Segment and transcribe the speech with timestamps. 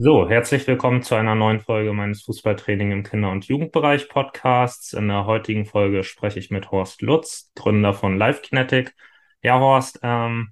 [0.00, 4.92] So, herzlich willkommen zu einer neuen Folge meines Fußballtraining im Kinder- und Jugendbereich Podcasts.
[4.92, 8.94] In der heutigen Folge spreche ich mit Horst Lutz, Gründer von Live Kinetic.
[9.42, 10.50] Ja, Horst, ähm,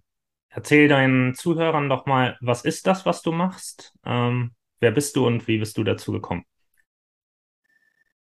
[0.49, 3.95] erzähl deinen Zuhörern doch mal, was ist das, was du machst?
[4.05, 4.51] Ähm,
[4.81, 6.45] wer bist du und wie bist du dazu gekommen?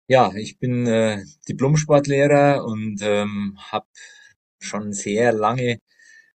[0.09, 3.87] Ja, ich bin äh, Diplom-Sportlehrer und ähm, habe
[4.59, 5.79] schon sehr lange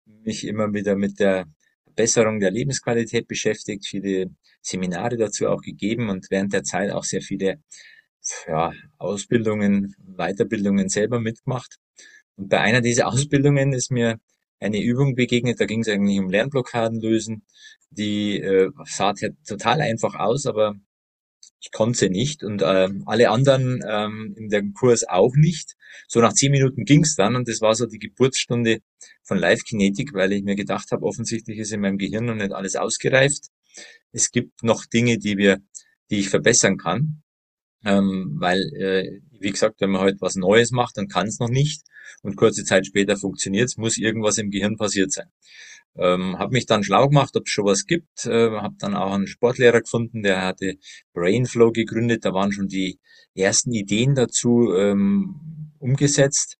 [0.05, 1.45] mich immer wieder mit der
[1.83, 4.29] Verbesserung der Lebensqualität beschäftigt, viele
[4.61, 7.59] Seminare dazu auch gegeben und während der Zeit auch sehr viele
[8.47, 11.77] ja, Ausbildungen, Weiterbildungen selber mitgemacht.
[12.35, 14.19] Und bei einer dieser Ausbildungen ist mir
[14.59, 17.43] eine Übung begegnet, da ging es eigentlich um Lernblockaden lösen.
[17.89, 19.13] Die äh, sah
[19.45, 20.75] total einfach aus, aber
[21.59, 25.75] ich konnte sie nicht und ähm, alle anderen ähm, in dem Kurs auch nicht.
[26.07, 28.79] So nach zehn Minuten ging's dann und das war so die Geburtsstunde
[29.23, 32.51] von Live Kinetik, weil ich mir gedacht habe, offensichtlich ist in meinem Gehirn noch nicht
[32.51, 33.47] alles ausgereift.
[34.11, 35.59] Es gibt noch Dinge, die wir,
[36.09, 37.23] die ich verbessern kann,
[37.85, 41.49] ähm, weil äh, wie gesagt, wenn man heute was Neues macht, dann kann es noch
[41.49, 41.81] nicht
[42.21, 45.27] und kurze Zeit später funktioniert es, muss irgendwas im Gehirn passiert sein.
[45.97, 48.25] Ähm, habe mich dann schlau gemacht, ob es schon was gibt.
[48.25, 50.75] Äh, habe dann auch einen Sportlehrer gefunden, der hatte
[51.13, 52.23] Brainflow gegründet.
[52.23, 52.99] Da waren schon die
[53.33, 56.57] ersten Ideen dazu ähm, umgesetzt.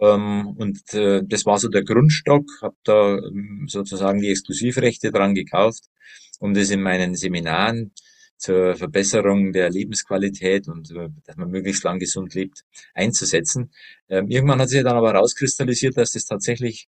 [0.00, 2.44] Ähm, und äh, das war so der Grundstock.
[2.62, 5.84] Habe da ähm, sozusagen die Exklusivrechte dran gekauft,
[6.38, 7.92] um das in meinen Seminaren
[8.36, 13.72] zur Verbesserung der Lebensqualität und äh, dass man möglichst lang gesund lebt, einzusetzen.
[14.08, 16.88] Ähm, irgendwann hat sich dann aber herauskristallisiert, dass das tatsächlich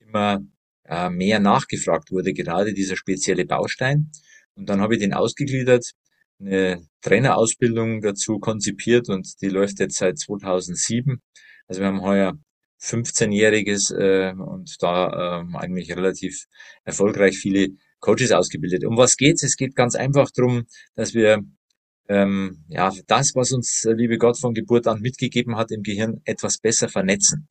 [0.00, 0.40] immer
[0.84, 4.10] äh, mehr nachgefragt wurde, gerade dieser spezielle Baustein.
[4.54, 5.92] Und dann habe ich den ausgegliedert,
[6.40, 11.22] eine Trainerausbildung dazu konzipiert und die läuft jetzt seit 2007.
[11.68, 12.34] Also wir haben heuer
[12.80, 16.46] 15-jähriges äh, und da ähm, eigentlich relativ
[16.84, 17.68] erfolgreich viele
[18.02, 18.84] Coaches ausgebildet.
[18.84, 19.42] Um was geht's?
[19.42, 20.64] Es geht ganz einfach darum,
[20.94, 21.42] dass wir
[22.08, 26.20] ähm, ja das, was uns äh, liebe Gott von Geburt an mitgegeben hat, im Gehirn
[26.24, 27.48] etwas besser vernetzen.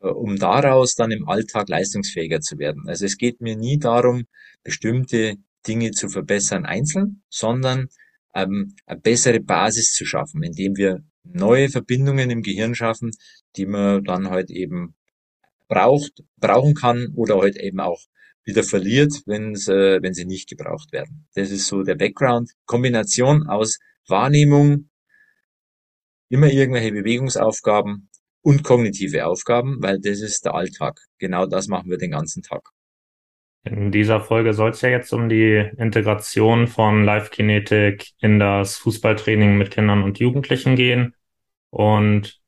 [0.00, 2.84] Äh, um daraus dann im Alltag leistungsfähiger zu werden.
[2.86, 4.26] Also es geht mir nie darum,
[4.62, 7.88] bestimmte Dinge zu verbessern einzeln, sondern
[8.34, 13.10] ähm, eine bessere Basis zu schaffen, indem wir neue Verbindungen im Gehirn schaffen,
[13.56, 14.94] die man dann halt eben
[15.68, 18.00] braucht, brauchen kann oder halt eben auch
[18.46, 21.26] wieder verliert, wenn äh, wenn sie nicht gebraucht werden.
[21.34, 22.52] Das ist so der Background.
[22.64, 24.88] Kombination aus Wahrnehmung,
[26.28, 28.08] immer irgendwelche Bewegungsaufgaben
[28.42, 31.00] und kognitive Aufgaben, weil das ist der Alltag.
[31.18, 32.70] Genau das machen wir den ganzen Tag.
[33.64, 39.58] In dieser Folge soll es ja jetzt um die Integration von Live-Kinetik in das Fußballtraining
[39.58, 41.16] mit Kindern und Jugendlichen gehen.
[41.70, 42.40] Und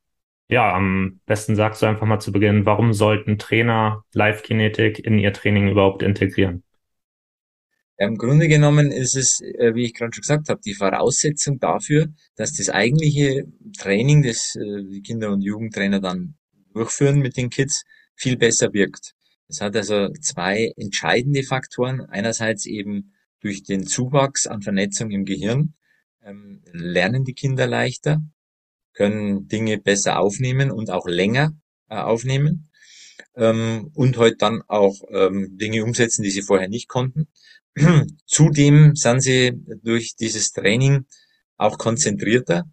[0.49, 5.33] ja, am besten sagst du einfach mal zu Beginn, warum sollten Trainer Live-Kinetik in ihr
[5.33, 6.63] Training überhaupt integrieren?
[8.01, 12.07] Im Grunde genommen ist es, äh, wie ich gerade schon gesagt habe, die Voraussetzung dafür,
[12.37, 13.45] dass das eigentliche
[13.77, 16.35] Training, das äh, die Kinder- und Jugendtrainer dann
[16.73, 17.85] durchführen mit den Kids,
[18.15, 19.15] viel besser wirkt.
[19.49, 22.03] Es hat also zwei entscheidende Faktoren.
[22.03, 25.75] Einerseits eben durch den Zuwachs an Vernetzung im Gehirn
[26.23, 28.21] ähm, lernen die Kinder leichter,
[28.99, 31.53] können Dinge besser aufnehmen und auch länger
[31.89, 32.69] äh, aufnehmen
[33.37, 37.29] ähm, und heute halt dann auch ähm, Dinge umsetzen, die sie vorher nicht konnten.
[38.27, 39.53] Zudem sind sie
[39.85, 41.07] durch dieses Training
[41.57, 42.65] auch konzentrierter.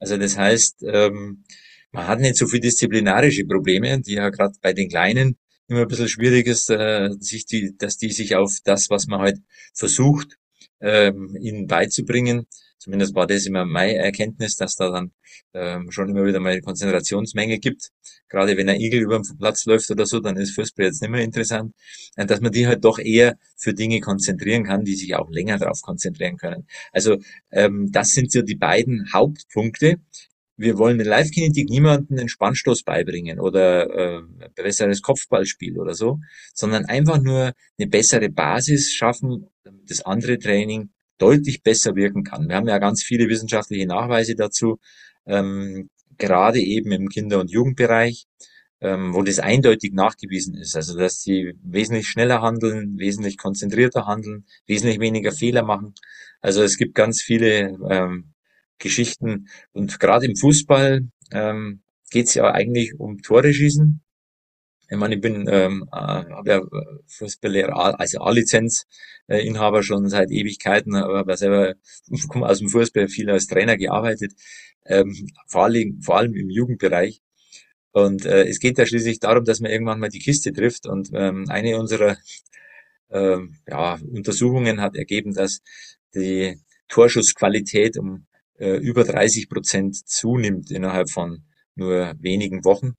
[0.00, 1.44] Also das heißt, ähm,
[1.92, 5.38] man hat nicht so viel disziplinarische Probleme, die ja gerade bei den Kleinen
[5.68, 9.20] immer ein bisschen schwierig ist, äh, sich die, dass die sich auf das, was man
[9.20, 9.38] halt
[9.72, 10.36] versucht,
[10.80, 12.46] ähm, ihnen beizubringen,
[12.80, 15.12] Zumindest war das immer meine Erkenntnis, dass da dann
[15.52, 17.90] ähm, schon immer wieder mal Konzentrationsmenge gibt.
[18.30, 21.10] Gerade wenn ein Igel über den Platz läuft oder so, dann ist Fußball jetzt nicht
[21.10, 21.74] mehr interessant.
[22.16, 25.58] Und dass man die halt doch eher für Dinge konzentrieren kann, die sich auch länger
[25.58, 26.66] darauf konzentrieren können.
[26.90, 27.18] Also
[27.50, 29.96] ähm, das sind so die beiden Hauptpunkte.
[30.56, 36.18] Wir wollen mit Live-Kinetik niemanden einen Spannstoß beibringen oder äh, ein besseres Kopfballspiel oder so,
[36.54, 39.48] sondern einfach nur eine bessere Basis schaffen,
[39.86, 40.88] das andere Training
[41.20, 42.48] deutlich besser wirken kann.
[42.48, 44.78] Wir haben ja ganz viele wissenschaftliche Nachweise dazu,
[45.26, 48.26] ähm, gerade eben im Kinder- und Jugendbereich,
[48.80, 50.76] ähm, wo das eindeutig nachgewiesen ist.
[50.76, 55.94] Also dass sie wesentlich schneller handeln, wesentlich konzentrierter handeln, wesentlich weniger Fehler machen.
[56.40, 58.32] Also es gibt ganz viele ähm,
[58.78, 61.02] Geschichten und gerade im Fußball
[61.32, 64.02] ähm, geht es ja eigentlich um Tore schießen.
[64.90, 66.60] Ich meine, ich bin ähm, äh, habe ja
[67.06, 71.74] Fußballlehrer, also A-Lizenz-Inhaber schon seit Ewigkeiten, aber selber
[72.28, 74.32] komme aus dem Fußball viel als Trainer gearbeitet,
[74.84, 77.22] ähm, vor, allem, vor allem im Jugendbereich.
[77.92, 80.86] Und äh, es geht ja schließlich darum, dass man irgendwann mal die Kiste trifft.
[80.86, 82.16] Und ähm, eine unserer
[83.10, 85.60] ähm, ja, Untersuchungen hat ergeben, dass
[86.14, 88.26] die Torschussqualität um
[88.58, 91.44] äh, über 30 Prozent zunimmt innerhalb von
[91.76, 92.94] nur wenigen Wochen.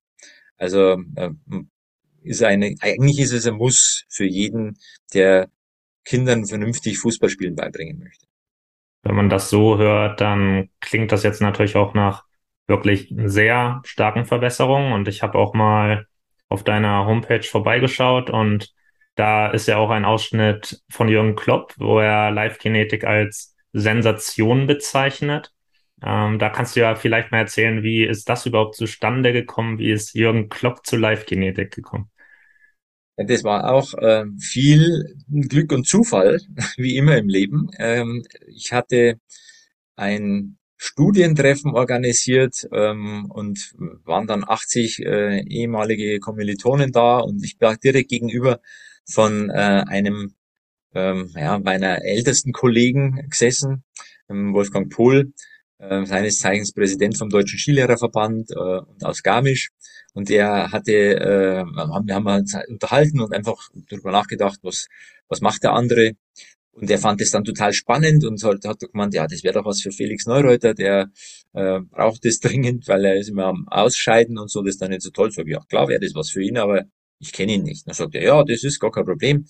[0.57, 1.31] Also äh,
[2.23, 4.77] ist eine, eigentlich ist es ein Muss für jeden,
[5.13, 5.50] der
[6.06, 8.25] Kindern vernünftig Fußballspielen beibringen möchte.
[9.03, 12.25] Wenn man das so hört, dann klingt das jetzt natürlich auch nach
[12.68, 14.94] wirklich sehr starken Verbesserungen.
[14.94, 16.07] Und ich habe auch mal
[16.50, 18.74] auf deiner Homepage vorbeigeschaut und
[19.15, 25.51] da ist ja auch ein Ausschnitt von Jürgen Klopp, wo er Live-Kinetik als Sensation bezeichnet.
[26.03, 29.77] Ähm, da kannst du ja vielleicht mal erzählen, wie ist das überhaupt zustande gekommen?
[29.77, 32.09] Wie ist Jürgen Klopp zu Live-Kinetik gekommen?
[33.18, 36.39] Das war auch äh, viel Glück und Zufall,
[36.77, 37.69] wie immer im Leben.
[37.77, 39.19] Ähm, ich hatte
[39.95, 47.77] ein Studientreffen organisiert ähm, und waren dann 80 äh, ehemalige Kommilitonen da und ich war
[47.77, 48.59] direkt gegenüber
[49.06, 50.33] von äh, einem
[50.95, 53.83] ähm, ja, meiner ältesten Kollegen gesessen,
[54.27, 55.31] ähm, Wolfgang Pohl,
[55.81, 59.69] äh, seines Zeichens Präsident vom Deutschen Skilehrerverband äh, aus Garmisch.
[60.13, 64.87] Und der hatte, äh, wir haben uns unterhalten und einfach darüber nachgedacht, was,
[65.27, 66.11] was macht der andere.
[66.71, 69.65] Und er fand es dann total spannend und hat, hat gemeint, ja, das wäre doch
[69.65, 71.09] was für Felix Neureuter, der
[71.53, 74.91] äh, braucht es dringend, weil er ist immer am Ausscheiden und so, das ist dann
[74.91, 75.31] nicht so toll.
[75.31, 76.85] Sag ich, ja, klar wäre das was für ihn, aber
[77.19, 77.87] ich kenne ihn nicht.
[77.87, 79.45] Dann sagt er, ja, das ist gar kein Problem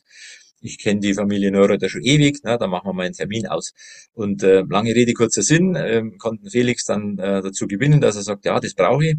[0.62, 3.74] ich kenne die Familie Neureuther schon ewig, na, da machen wir mal einen Termin aus.
[4.14, 8.24] Und äh, lange Rede, kurzer Sinn, äh, konnten Felix dann äh, dazu gewinnen, dass er
[8.24, 9.16] sagt, ja, das brauche ich.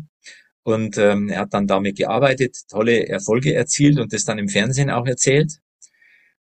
[0.62, 4.90] Und ähm, er hat dann damit gearbeitet, tolle Erfolge erzielt und das dann im Fernsehen
[4.90, 5.58] auch erzählt.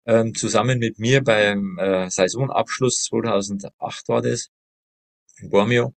[0.06, 4.50] Ähm, zusammen mit mir beim äh, Saisonabschluss 2008 war das,
[5.38, 5.94] in Bormio.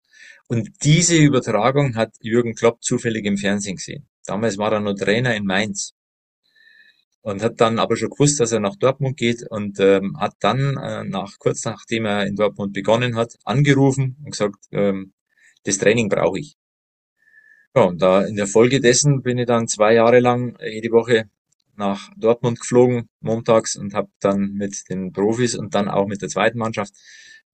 [0.49, 4.07] Und diese Übertragung hat Jürgen Klopp zufällig im Fernsehen gesehen.
[4.27, 5.95] Damals war er noch Trainer in Mainz
[7.23, 10.77] und hat dann aber schon gewusst, dass er nach Dortmund geht und ähm, hat dann
[10.77, 15.13] äh, nach kurz nachdem er in Dortmund begonnen hat, angerufen und gesagt, ähm,
[15.65, 16.57] das Training brauche ich.
[17.75, 21.31] Ja, und da in der Folge dessen bin ich dann zwei Jahre lang jede Woche
[21.77, 26.29] nach Dortmund geflogen, montags, und habe dann mit den Profis und dann auch mit der
[26.29, 26.93] zweiten Mannschaft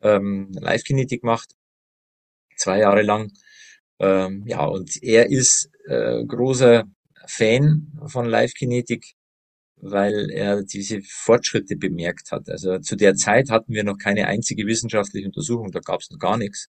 [0.01, 1.55] ähm, Live-Kinetik gemacht.
[2.57, 3.31] Zwei Jahre lang.
[4.01, 6.85] Ähm, ja, und er ist äh, großer
[7.27, 9.15] Fan von Live-Kinetik
[9.81, 12.49] weil er diese Fortschritte bemerkt hat.
[12.49, 16.19] Also zu der Zeit hatten wir noch keine einzige wissenschaftliche Untersuchung, da gab es noch
[16.19, 16.69] gar nichts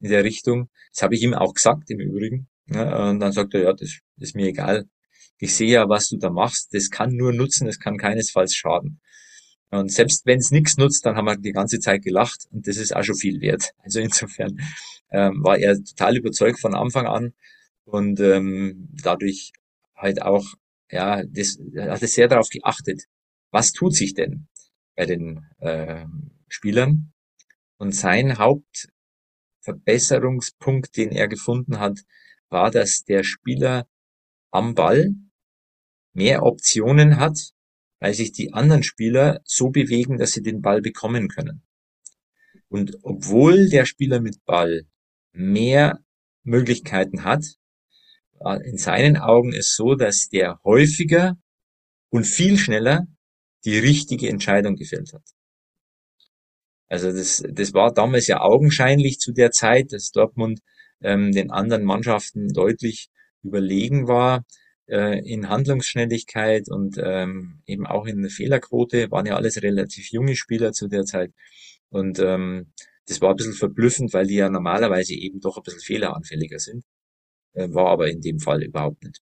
[0.00, 0.68] in der Richtung.
[0.92, 2.48] Das habe ich ihm auch gesagt im Übrigen.
[2.68, 4.86] Ja, und dann sagt er, ja, das ist mir egal.
[5.38, 6.72] Ich sehe ja, was du da machst.
[6.72, 9.00] Das kann nur nutzen, es kann keinesfalls schaden.
[9.70, 12.76] Und selbst wenn es nichts nutzt, dann haben wir die ganze Zeit gelacht und das
[12.76, 13.70] ist auch schon viel wert.
[13.84, 14.60] Also insofern
[15.10, 17.34] ähm, war er total überzeugt von Anfang an
[17.84, 19.52] und ähm, dadurch
[19.96, 20.44] halt auch
[20.90, 23.04] ja, das hat es sehr darauf geachtet,
[23.50, 24.48] was tut sich denn
[24.96, 26.06] bei den äh,
[26.48, 27.12] Spielern.
[27.78, 32.00] Und sein Hauptverbesserungspunkt, den er gefunden hat,
[32.50, 33.88] war, dass der Spieler
[34.50, 35.14] am Ball
[36.12, 37.38] mehr Optionen hat,
[38.00, 41.62] weil sich die anderen Spieler so bewegen, dass sie den Ball bekommen können.
[42.68, 44.86] Und obwohl der Spieler mit Ball
[45.32, 46.00] mehr
[46.42, 47.44] Möglichkeiten hat,
[48.64, 51.36] in seinen Augen ist so, dass der häufiger
[52.10, 53.06] und viel schneller
[53.64, 55.22] die richtige Entscheidung gefällt hat.
[56.88, 60.60] Also das, das war damals ja augenscheinlich zu der Zeit, dass Dortmund
[61.02, 63.10] ähm, den anderen Mannschaften deutlich
[63.42, 64.44] überlegen war
[64.88, 69.10] äh, in Handlungsschnelligkeit und ähm, eben auch in der Fehlerquote.
[69.10, 71.32] Waren ja alles relativ junge Spieler zu der Zeit.
[71.90, 72.72] Und ähm,
[73.06, 76.84] das war ein bisschen verblüffend, weil die ja normalerweise eben doch ein bisschen fehleranfälliger sind.
[77.54, 79.20] Äh, war aber in dem Fall überhaupt nicht.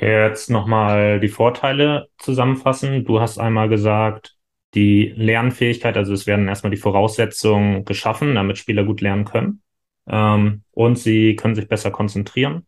[0.00, 3.04] Jetzt nochmal die Vorteile zusammenfassen.
[3.04, 4.36] Du hast einmal gesagt,
[4.74, 9.62] die Lernfähigkeit, also es werden erstmal die Voraussetzungen geschaffen, damit Spieler gut lernen können.
[10.06, 12.66] Ähm, und sie können sich besser konzentrieren.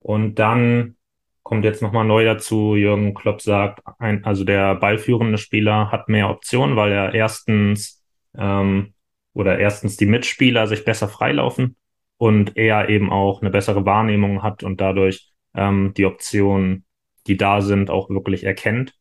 [0.00, 0.96] Und dann
[1.42, 6.30] kommt jetzt nochmal neu dazu, Jürgen Klopp sagt, ein, also der ballführende Spieler hat mehr
[6.30, 8.02] Optionen, weil er erstens
[8.36, 8.94] ähm,
[9.34, 11.76] oder erstens die Mitspieler sich besser freilaufen
[12.16, 16.84] und er eben auch eine bessere Wahrnehmung hat und dadurch ähm, die Optionen,
[17.26, 18.94] die da sind, auch wirklich erkennt.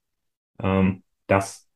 [0.61, 1.69] Ähm, das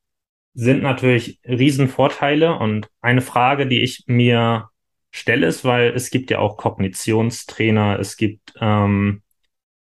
[0.53, 4.69] sind natürlich Riesenvorteile und eine Frage, die ich mir
[5.11, 9.21] stelle, ist, weil es gibt ja auch Kognitionstrainer, es gibt ähm,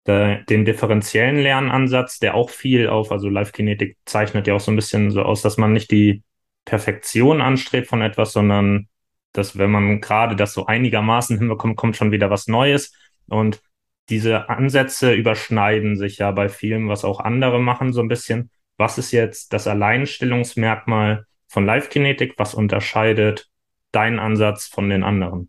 [0.06, 4.76] de, den differenziellen Lernansatz, der auch viel auf, also Live-Kinetik zeichnet ja auch so ein
[4.76, 6.22] bisschen so aus, dass man nicht die
[6.64, 8.88] Perfektion anstrebt von etwas, sondern
[9.36, 12.92] dass wenn man gerade das so einigermaßen hinbekommt, kommt schon wieder was Neues.
[13.28, 13.62] Und
[14.08, 18.50] diese Ansätze überschneiden sich ja bei vielem, was auch andere machen, so ein bisschen.
[18.78, 22.34] was ist jetzt das Alleinstellungsmerkmal von Live-Kinetik?
[22.36, 23.48] Was unterscheidet
[23.90, 25.48] deinen Ansatz von den anderen?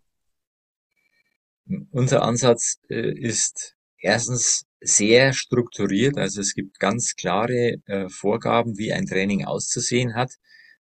[1.91, 6.17] Unser Ansatz äh, ist erstens sehr strukturiert.
[6.17, 10.31] Also es gibt ganz klare äh, Vorgaben, wie ein Training auszusehen hat.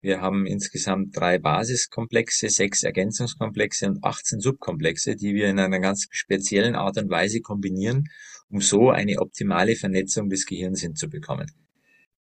[0.03, 6.07] Wir haben insgesamt drei Basiskomplexe, sechs Ergänzungskomplexe und 18 Subkomplexe, die wir in einer ganz
[6.11, 8.09] speziellen Art und Weise kombinieren,
[8.49, 11.53] um so eine optimale Vernetzung des Gehirns hinzubekommen.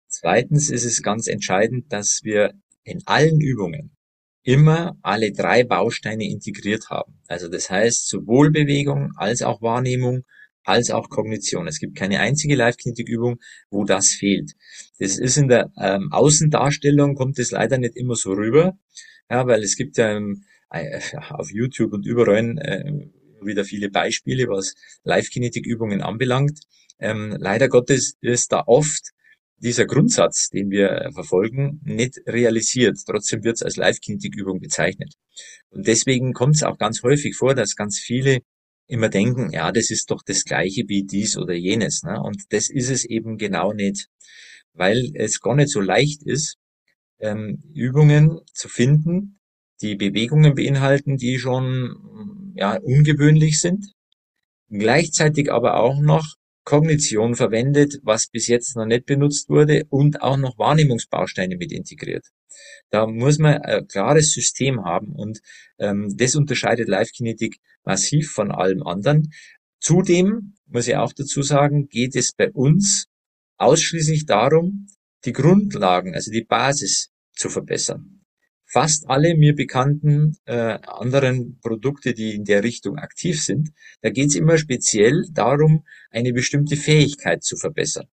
[0.08, 2.54] Zweitens ist es ganz entscheidend, dass wir
[2.84, 3.96] in allen Übungen
[4.42, 7.20] immer alle drei Bausteine integriert haben.
[7.28, 10.24] Also das heißt sowohl Bewegung als auch Wahrnehmung
[10.68, 11.68] als auch Kognition.
[11.68, 14.52] Es gibt keine einzige Live-Kinetik-Übung, wo das fehlt.
[15.00, 18.78] Das ist in der ähm, Außendarstellung, kommt es leider nicht immer so rüber,
[19.30, 22.92] ja, weil es gibt ja ähm, äh, auf YouTube und überall äh,
[23.42, 26.60] wieder viele Beispiele, was Live-Kinetik-Übungen anbelangt.
[27.00, 29.12] Ähm, leider Gottes ist da oft
[29.60, 32.98] dieser Grundsatz, den wir verfolgen, nicht realisiert.
[33.06, 35.14] Trotzdem wird es als Live-Kinetik-Übung bezeichnet.
[35.70, 38.40] Und deswegen kommt es auch ganz häufig vor, dass ganz viele
[38.88, 42.03] immer denken, ja, das ist doch das gleiche wie dies oder jenes.
[42.03, 42.22] Ne?
[42.22, 44.08] Und das ist es eben genau nicht,
[44.74, 46.58] weil es gar nicht so leicht ist,
[47.20, 49.39] ähm, Übungen zu finden,
[49.82, 53.94] die Bewegungen beinhalten, die schon ja, ungewöhnlich sind,
[54.70, 56.36] gleichzeitig aber auch noch
[56.68, 62.26] Kognition verwendet, was bis jetzt noch nicht benutzt wurde und auch noch Wahrnehmungsbausteine mit integriert.
[62.90, 65.40] Da muss man ein klares System haben und
[65.80, 67.56] ähm, das unterscheidet Live-Kinetik
[67.86, 69.32] massiv von allem anderen.
[69.80, 73.06] Zudem muss ich auch dazu sagen, geht es bei uns
[73.56, 74.88] ausschließlich darum,
[75.24, 78.17] die Grundlagen, also die Basis zu verbessern
[78.68, 83.70] fast alle mir bekannten äh, anderen Produkte, die in der Richtung aktiv sind,
[84.02, 88.08] da geht es immer speziell darum, eine bestimmte Fähigkeit zu verbessern.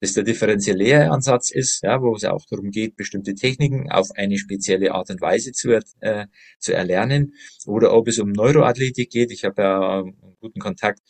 [0.00, 4.36] Dass der differenzielle Ansatz ist, ja, wo es auch darum geht, bestimmte Techniken auf eine
[4.36, 5.70] spezielle Art und Weise zu,
[6.00, 6.26] äh,
[6.58, 7.34] zu erlernen,
[7.64, 9.30] oder ob es um Neuroathletik geht.
[9.30, 11.00] Ich habe ja einen guten Kontakt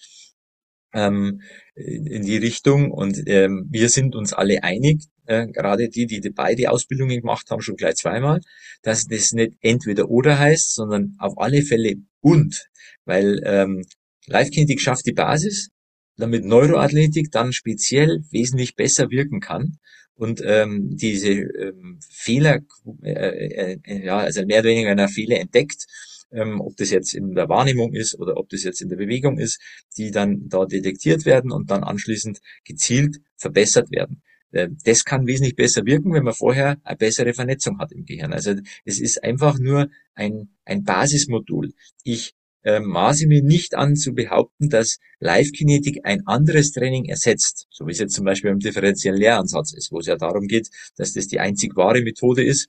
[0.94, 1.42] ähm,
[1.74, 2.90] in die Richtung.
[2.90, 7.60] Und ähm, wir sind uns alle einig, äh, gerade die, die beide Ausbildungen gemacht haben,
[7.60, 8.40] schon gleich zweimal,
[8.82, 12.68] dass das nicht entweder oder heißt, sondern auf alle Fälle und,
[13.04, 13.84] weil ähm,
[14.26, 15.68] Live-Kinetik schafft die Basis,
[16.16, 19.78] damit Neuroathletik dann speziell wesentlich besser wirken kann.
[20.16, 22.60] Und ähm, diese ähm, Fehler,
[23.02, 25.86] äh, äh, äh, ja, also mehr oder weniger einer Fehler entdeckt
[26.34, 29.38] ähm, ob das jetzt in der Wahrnehmung ist oder ob das jetzt in der Bewegung
[29.38, 29.60] ist,
[29.96, 34.22] die dann da detektiert werden und dann anschließend gezielt verbessert werden.
[34.50, 38.32] Äh, das kann wesentlich besser wirken, wenn man vorher eine bessere Vernetzung hat im Gehirn.
[38.32, 41.72] Also es ist einfach nur ein, ein Basismodul.
[42.02, 47.86] Ich äh, maße mir nicht an zu behaupten, dass Live-Kinetik ein anderes Training ersetzt, so
[47.86, 51.12] wie es jetzt zum Beispiel im differenziellen Lehransatz ist, wo es ja darum geht, dass
[51.12, 52.68] das die einzig wahre Methode ist,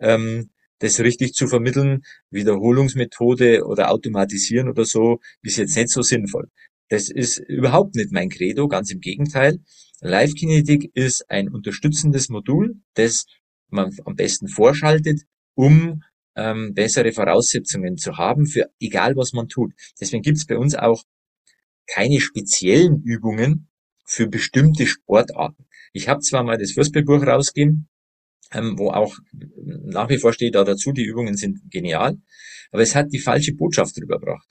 [0.00, 2.02] ähm, das richtig zu vermitteln.
[2.30, 6.48] Wiederholungsmethode oder automatisieren oder so ist jetzt nicht so sinnvoll.
[6.88, 9.60] Das ist überhaupt nicht mein Credo, ganz im Gegenteil.
[10.00, 13.26] Live-Kinetik ist ein unterstützendes Modul, das
[13.68, 15.22] man am besten vorschaltet,
[15.54, 16.02] um
[16.36, 19.72] ähm, bessere Voraussetzungen zu haben für egal was man tut.
[20.00, 21.04] Deswegen gibt es bei uns auch
[21.86, 23.68] keine speziellen Übungen
[24.04, 25.66] für bestimmte Sportarten.
[25.92, 27.88] Ich habe zwar mal das Fußballbuch rausgegeben,
[28.52, 32.16] ähm, wo auch nach wie vor steht da dazu, die Übungen sind genial,
[32.70, 34.46] aber es hat die falsche Botschaft rübergebracht.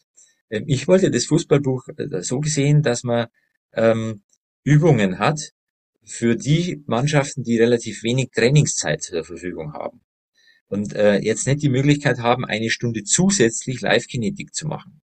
[0.50, 3.28] Ähm, ich wollte das Fußballbuch äh, so gesehen, dass man
[3.74, 4.24] ähm,
[4.64, 5.40] Übungen hat
[6.04, 10.02] für die Mannschaften, die relativ wenig Trainingszeit zur Verfügung haben
[10.68, 15.02] und äh, jetzt nicht die Möglichkeit haben, eine Stunde zusätzlich Live-Kinetik zu machen.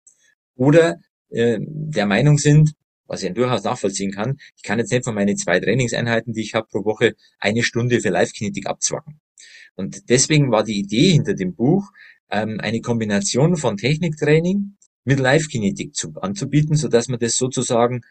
[0.55, 0.97] Oder
[1.31, 2.73] äh, der Meinung sind,
[3.11, 4.39] was ich durchaus nachvollziehen kann.
[4.57, 8.01] Ich kann jetzt nicht von meinen zwei Trainingseinheiten, die ich habe pro Woche, eine Stunde
[8.01, 9.21] für Live-Kinetik abzwacken.
[9.75, 11.91] Und deswegen war die Idee hinter dem Buch,
[12.31, 18.03] ähm, eine Kombination von Techniktraining mit Live-Kinetik anzubieten, so dass man das sozusagen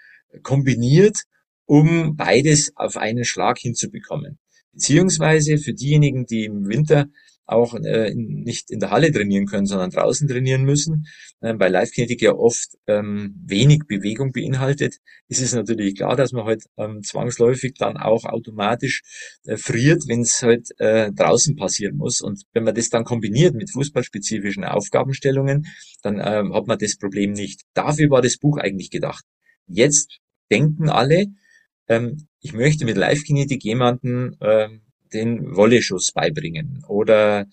[0.43, 1.17] kombiniert,
[1.65, 4.37] um beides auf einen Schlag hinzubekommen.
[4.73, 7.05] Beziehungsweise für diejenigen, die im Winter
[7.51, 11.07] auch äh, nicht in der Halle trainieren können, sondern draußen trainieren müssen,
[11.41, 16.45] äh, weil Live-Kinetik ja oft ähm, wenig Bewegung beinhaltet, ist es natürlich klar, dass man
[16.45, 19.01] halt ähm, zwangsläufig dann auch automatisch
[19.45, 22.21] äh, friert, wenn es halt äh, draußen passieren muss.
[22.21, 25.67] Und wenn man das dann kombiniert mit fußballspezifischen Aufgabenstellungen,
[26.01, 27.61] dann äh, hat man das Problem nicht.
[27.73, 29.23] Dafür war das Buch eigentlich gedacht.
[29.67, 30.19] Jetzt
[30.51, 31.27] denken alle,
[31.87, 34.81] ähm, ich möchte mit Live-Kinetik jemanden ähm,
[35.13, 37.47] den Volley-Schuss beibringen oder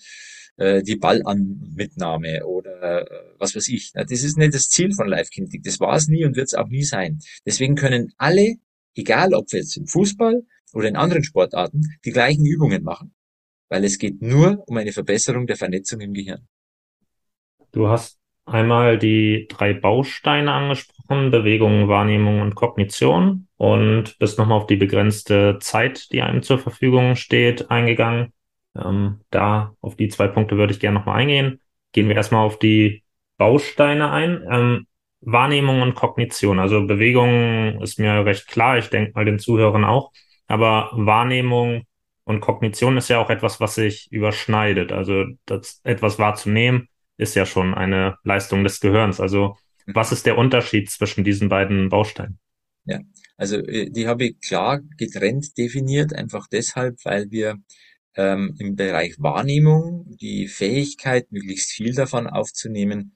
[0.57, 3.07] äh, die Ballanmitnahme oder äh,
[3.39, 3.93] was weiß ich.
[3.93, 5.63] Das ist nicht das Ziel von Live-Kinetik.
[5.63, 7.19] Das war es nie und wird es auch nie sein.
[7.45, 8.57] Deswegen können alle,
[8.95, 13.15] egal ob jetzt im Fußball oder in anderen Sportarten die gleichen Übungen machen.
[13.69, 16.47] Weil es geht nur um eine Verbesserung der Vernetzung im Gehirn.
[17.73, 24.67] Du hast einmal die drei Bausteine angesprochen, Bewegung, Wahrnehmung und Kognition und bist nochmal auf
[24.67, 28.33] die begrenzte Zeit, die einem zur Verfügung steht, eingegangen.
[28.77, 31.61] Ähm, da auf die zwei Punkte würde ich gerne nochmal eingehen.
[31.93, 33.03] Gehen wir erstmal auf die
[33.39, 34.45] Bausteine ein.
[34.51, 34.87] Ähm,
[35.21, 36.59] Wahrnehmung und Kognition.
[36.59, 40.13] Also Bewegung ist mir recht klar, ich denke mal den Zuhörern auch.
[40.47, 41.85] Aber Wahrnehmung
[42.25, 44.93] und Kognition ist ja auch etwas, was sich überschneidet.
[44.93, 49.21] Also das etwas wahrzunehmen ist ja schon eine Leistung des Gehirns.
[49.21, 52.39] Also was ist der Unterschied zwischen diesen beiden Bausteinen?
[52.85, 53.01] Ja,
[53.37, 57.57] also äh, die habe ich klar getrennt definiert, einfach deshalb, weil wir
[58.17, 63.13] ähm, im Bereich Wahrnehmung die Fähigkeit, möglichst viel davon aufzunehmen,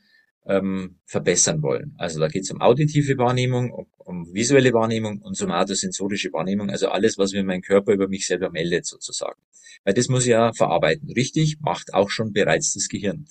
[0.46, 1.94] ähm, verbessern wollen.
[1.98, 6.88] Also da geht es um auditive Wahrnehmung, um, um, visuelle Wahrnehmung und somatosensorische Wahrnehmung, also
[6.88, 9.40] alles, was mir mein Körper über mich selber meldet sozusagen.
[9.84, 11.10] Weil das muss ich ja verarbeiten.
[11.12, 13.26] Richtig, macht auch schon bereits das Gehirn.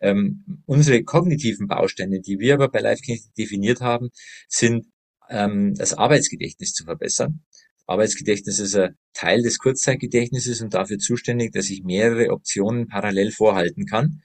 [0.00, 4.10] Ähm, unsere kognitiven Bausteine, die wir aber bei LiveKinetic definiert haben,
[4.48, 4.86] sind
[5.28, 7.44] ähm, das Arbeitsgedächtnis zu verbessern.
[7.86, 13.86] Arbeitsgedächtnis ist ein Teil des Kurzzeitgedächtnisses und dafür zuständig, dass ich mehrere Optionen parallel vorhalten
[13.86, 14.22] kann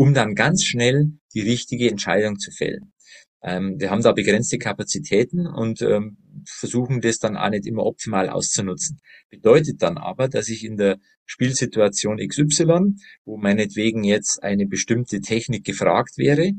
[0.00, 2.94] um dann ganz schnell die richtige Entscheidung zu fällen.
[3.42, 6.16] Ähm, wir haben da begrenzte Kapazitäten und ähm,
[6.46, 9.00] versuchen das dann auch nicht immer optimal auszunutzen.
[9.28, 10.98] Bedeutet dann aber, dass ich in der
[11.30, 16.54] Spielsituation XY, wo meinetwegen jetzt eine bestimmte Technik gefragt wäre,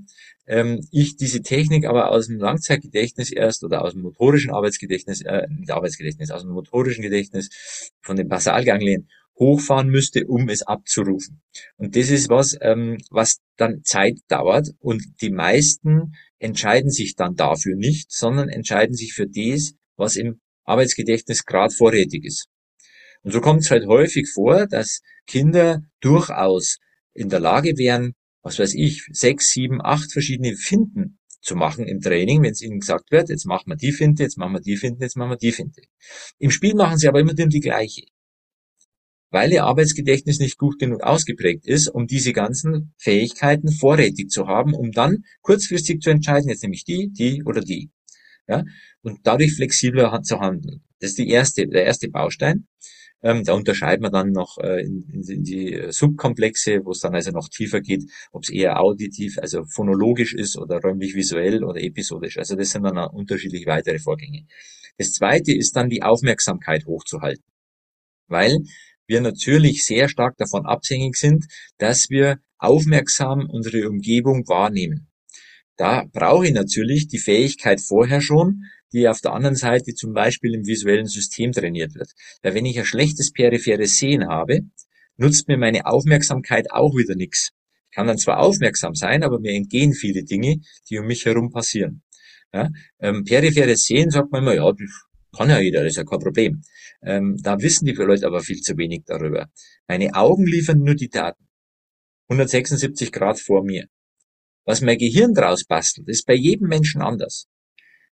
[0.48, 5.46] ähm, ich diese Technik aber aus dem Langzeitgedächtnis erst oder aus dem motorischen Arbeitsgedächtnis, äh,
[5.50, 7.50] nicht Arbeitsgedächtnis, aus dem motorischen Gedächtnis
[8.00, 11.42] von den Basalganglien hochfahren müsste, um es abzurufen.
[11.76, 17.36] Und das ist was, ähm, was dann Zeit dauert und die meisten entscheiden sich dann
[17.36, 22.48] dafür nicht, sondern entscheiden sich für das, was im Arbeitsgedächtnis gerade vorrätig ist.
[23.24, 26.80] Und so kommt es halt häufig vor, dass Kinder durchaus
[27.14, 32.02] in der Lage wären, was weiß ich, sechs, sieben, acht verschiedene Finden zu machen im
[32.02, 34.78] Training, wenn es ihnen gesagt wird, jetzt machen wir die Finte, jetzt machen wir die
[34.78, 35.82] Finte, jetzt machen wir die Finte.
[36.38, 38.04] Im Spiel machen sie aber immer die gleiche
[39.32, 44.74] weil ihr Arbeitsgedächtnis nicht gut genug ausgeprägt ist, um diese ganzen Fähigkeiten vorrätig zu haben,
[44.74, 47.90] um dann kurzfristig zu entscheiden, jetzt nehme ich die, die oder die.
[48.48, 48.64] Ja,
[49.02, 50.84] und dadurch flexibler zu handeln.
[51.00, 52.68] Das ist die erste, der erste Baustein.
[53.24, 57.32] Ähm, da unterscheiden wir dann noch äh, in, in, die Subkomplexe, wo es dann also
[57.32, 62.38] noch tiefer geht, ob es eher auditiv, also phonologisch ist oder räumlich visuell oder episodisch.
[62.38, 64.46] Also das sind dann unterschiedliche weitere Vorgänge.
[64.98, 67.44] Das zweite ist dann die Aufmerksamkeit hochzuhalten.
[68.28, 68.60] Weil
[69.06, 71.46] wir natürlich sehr stark davon abhängig sind,
[71.78, 75.08] dass wir aufmerksam unsere Umgebung wahrnehmen.
[75.76, 80.54] Da brauche ich natürlich die Fähigkeit vorher schon, die auf der anderen Seite zum Beispiel
[80.54, 82.12] im visuellen System trainiert wird.
[82.42, 84.62] Weil wenn ich ein schlechtes peripheres Sehen habe,
[85.18, 87.52] nutzt mir meine Aufmerksamkeit auch wieder nichts.
[87.90, 90.58] Ich kann dann zwar aufmerksam sein, aber mir entgehen viele Dinge,
[90.90, 92.04] die um mich herum passieren.
[92.54, 94.72] Ja, ähm, peripheres Sehen sagt man immer, ja,
[95.36, 96.62] kann ja jeder, das ist ja kein Problem.
[97.02, 99.50] Ähm, da wissen die Leute aber viel zu wenig darüber.
[99.88, 101.48] Meine Augen liefern nur die Daten.
[102.28, 103.88] 176 Grad vor mir.
[104.66, 107.48] Was mein Gehirn draus bastelt, ist bei jedem Menschen anders.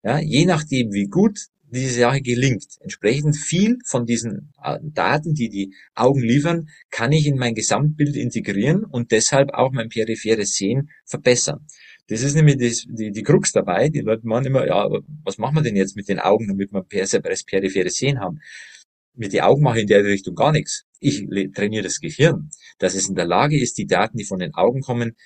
[0.04, 5.50] Ja, je nachdem, wie gut diese Sache gelingt, entsprechend viel von diesen äh, Daten, die
[5.50, 10.90] die Augen liefern, kann ich in mein Gesamtbild integrieren und deshalb auch mein peripheres Sehen
[11.06, 11.66] verbessern.
[12.08, 13.90] Das ist nämlich das, die, die Krux dabei.
[13.90, 14.88] Die Leute meinen immer, ja,
[15.24, 18.40] was machen wir denn jetzt mit den Augen, damit wir das periphere Sehen haben?
[19.14, 20.86] Mit den Augen mache ich in der Richtung gar nichts.
[21.00, 24.54] Ich trainiere das Gehirn, dass es in der Lage ist, die Daten, die von den
[24.54, 25.18] Augen kommen,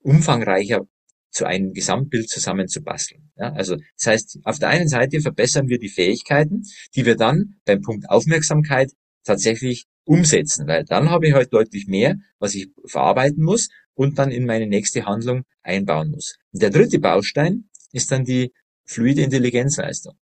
[0.00, 0.86] umfangreicher
[1.30, 3.30] zu einem Gesamtbild zusammenzubasteln.
[3.36, 6.62] Ja, also das heißt, auf der einen Seite verbessern wir die Fähigkeiten,
[6.94, 8.92] die wir dann beim Punkt Aufmerksamkeit
[9.24, 14.30] tatsächlich umsetzen, weil dann habe ich halt deutlich mehr, was ich verarbeiten muss und dann
[14.30, 16.38] in meine nächste Handlung einbauen muss.
[16.52, 18.52] Und der dritte Baustein ist dann die
[18.84, 20.14] fluide Intelligenzleistung,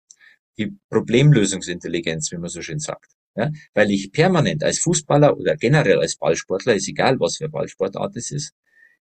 [0.58, 3.12] die Problemlösungsintelligenz, wie man so schön sagt.
[3.38, 8.16] Ja, weil ich permanent als Fußballer oder generell als Ballsportler, ist egal, was für Ballsportart
[8.16, 8.54] es ist,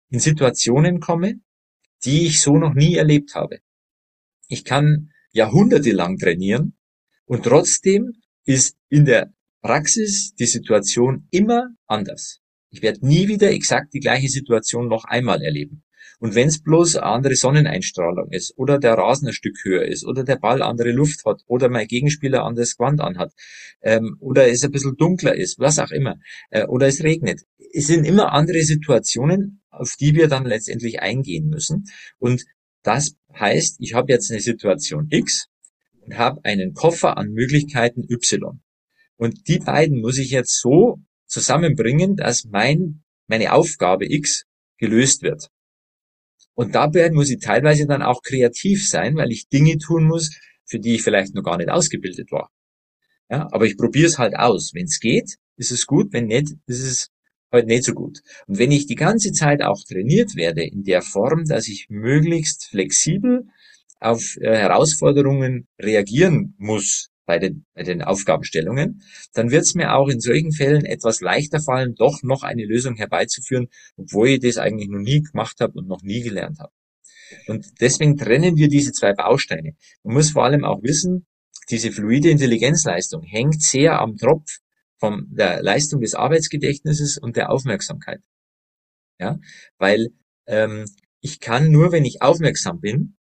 [0.09, 1.35] in Situationen komme,
[2.05, 3.61] die ich so noch nie erlebt habe.
[4.49, 6.77] Ich kann jahrhundertelang trainieren
[7.25, 8.12] und trotzdem
[8.45, 12.41] ist in der Praxis die Situation immer anders.
[12.71, 15.85] Ich werde nie wieder exakt die gleiche Situation noch einmal erleben.
[16.19, 20.05] Und wenn es bloß eine andere Sonneneinstrahlung ist oder der Rasen ein Stück höher ist
[20.05, 23.33] oder der Ball andere Luft hat oder mein Gegenspieler anderes Gewand anhat
[23.81, 26.17] ähm, oder es ein bisschen dunkler ist, was auch immer,
[26.51, 27.41] äh, oder es regnet.
[27.73, 31.85] Es sind immer andere Situationen, auf die wir dann letztendlich eingehen müssen.
[32.19, 32.45] Und
[32.83, 35.49] das heißt, ich habe jetzt eine Situation X
[36.01, 38.61] und habe einen Koffer an Möglichkeiten Y.
[39.17, 44.45] Und die beiden muss ich jetzt so zusammenbringen, dass mein, meine Aufgabe X
[44.79, 45.49] gelöst wird.
[46.55, 50.31] Und dabei muss ich teilweise dann auch kreativ sein, weil ich Dinge tun muss,
[50.67, 52.51] für die ich vielleicht noch gar nicht ausgebildet war.
[53.31, 54.73] Ja, aber ich probiere es halt aus.
[54.75, 57.09] Wenn es geht, ist es gut, wenn nicht, ist es
[57.53, 58.21] halt nicht so gut.
[58.47, 62.67] Und wenn ich die ganze Zeit auch trainiert werde in der Form, dass ich möglichst
[62.67, 63.47] flexibel
[64.01, 70.09] auf äh, Herausforderungen reagieren muss bei den, bei den Aufgabenstellungen, dann wird es mir auch
[70.09, 74.88] in solchen Fällen etwas leichter fallen, doch noch eine Lösung herbeizuführen, obwohl ich das eigentlich
[74.88, 76.73] noch nie gemacht habe und noch nie gelernt habe.
[77.47, 79.77] Und deswegen trennen wir diese zwei Bausteine.
[80.03, 81.27] Man muss vor allem auch wissen,
[81.71, 84.59] diese fluide Intelligenzleistung hängt sehr am Tropf
[85.03, 88.21] von der Leistung des Arbeitsgedächtnisses und der Aufmerksamkeit.
[89.19, 89.41] Ja,
[89.77, 90.11] weil
[90.47, 90.85] ähm,
[91.21, 93.17] ich kann nur, wenn ich aufmerksam bin,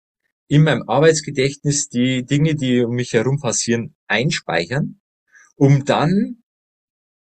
[0.46, 5.00] in meinem Arbeitsgedächtnis die Dinge, die um mich herum passieren, einspeichern,
[5.56, 6.42] um dann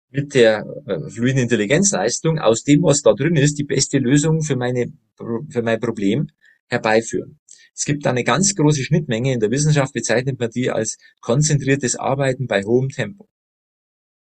[0.10, 4.58] mit der äh, fluiden Intelligenzleistung aus dem, was da drin ist, die beste Lösung für
[4.58, 6.28] meine für mein Problem
[6.68, 7.40] herbeiführen.
[7.74, 9.32] Es gibt da eine ganz große Schnittmenge.
[9.32, 13.30] In der Wissenschaft bezeichnet man die als konzentriertes Arbeiten bei hohem Tempo.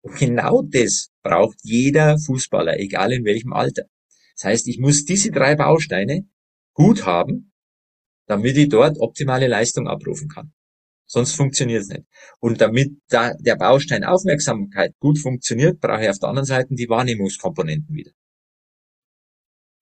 [0.03, 3.85] Genau das braucht jeder Fußballer, egal in welchem Alter.
[4.37, 6.27] Das heißt, ich muss diese drei Bausteine
[6.73, 7.53] gut haben,
[8.27, 10.53] damit ich dort optimale Leistung abrufen kann.
[11.07, 12.05] Sonst funktioniert es nicht.
[12.39, 16.89] Und damit da der Baustein Aufmerksamkeit gut funktioniert, brauche ich auf der anderen Seite die
[16.89, 18.11] Wahrnehmungskomponenten wieder.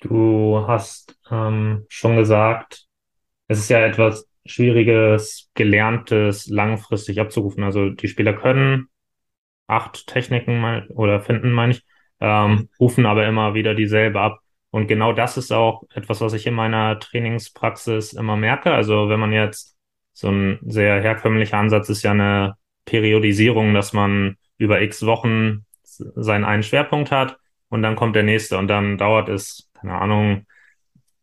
[0.01, 2.87] Du hast ähm, schon gesagt,
[3.49, 7.65] es ist ja etwas Schwieriges, Gelerntes langfristig abzurufen.
[7.65, 8.89] Also die Spieler können
[9.67, 11.85] acht Techniken mal oder finden, meine ich,
[12.21, 14.41] ähm, rufen aber immer wieder dieselbe ab.
[14.71, 18.73] Und genau das ist auch etwas, was ich in meiner Trainingspraxis immer merke.
[18.73, 19.77] Also wenn man jetzt
[20.13, 26.45] so ein sehr herkömmlicher Ansatz ist ja eine Periodisierung, dass man über x Wochen seinen
[26.45, 30.47] einen Schwerpunkt hat und dann kommt der nächste und dann dauert es, keine Ahnung,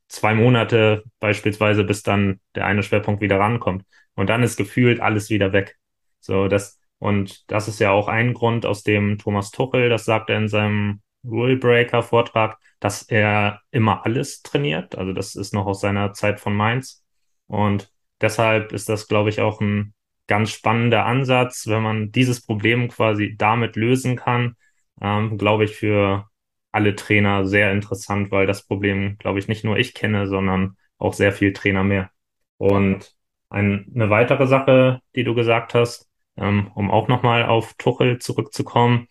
[0.08, 3.84] zwei Monate beispielsweise, bis dann der eine Schwerpunkt wieder rankommt.
[4.16, 5.76] Und dann ist gefühlt alles wieder weg.
[6.20, 10.30] So, das, und das ist ja auch ein Grund, aus dem Thomas Tuchel, das sagt
[10.30, 14.98] er in seinem Rule Breaker Vortrag, dass er immer alles trainiert.
[14.98, 17.04] Also das ist noch aus seiner Zeit von Mainz.
[17.48, 19.94] Und deshalb ist das, glaube ich, auch ein
[20.28, 24.56] ganz spannender Ansatz, wenn man dieses Problem quasi damit lösen kann,
[25.02, 26.30] ähm, glaube ich, für
[26.72, 31.14] alle Trainer sehr interessant, weil das Problem, glaube ich, nicht nur ich kenne, sondern auch
[31.14, 32.12] sehr viel Trainer mehr.
[32.56, 33.14] Und
[33.50, 39.08] ein, eine weitere Sache, die du gesagt hast, ähm, um auch nochmal auf Tuchel zurückzukommen,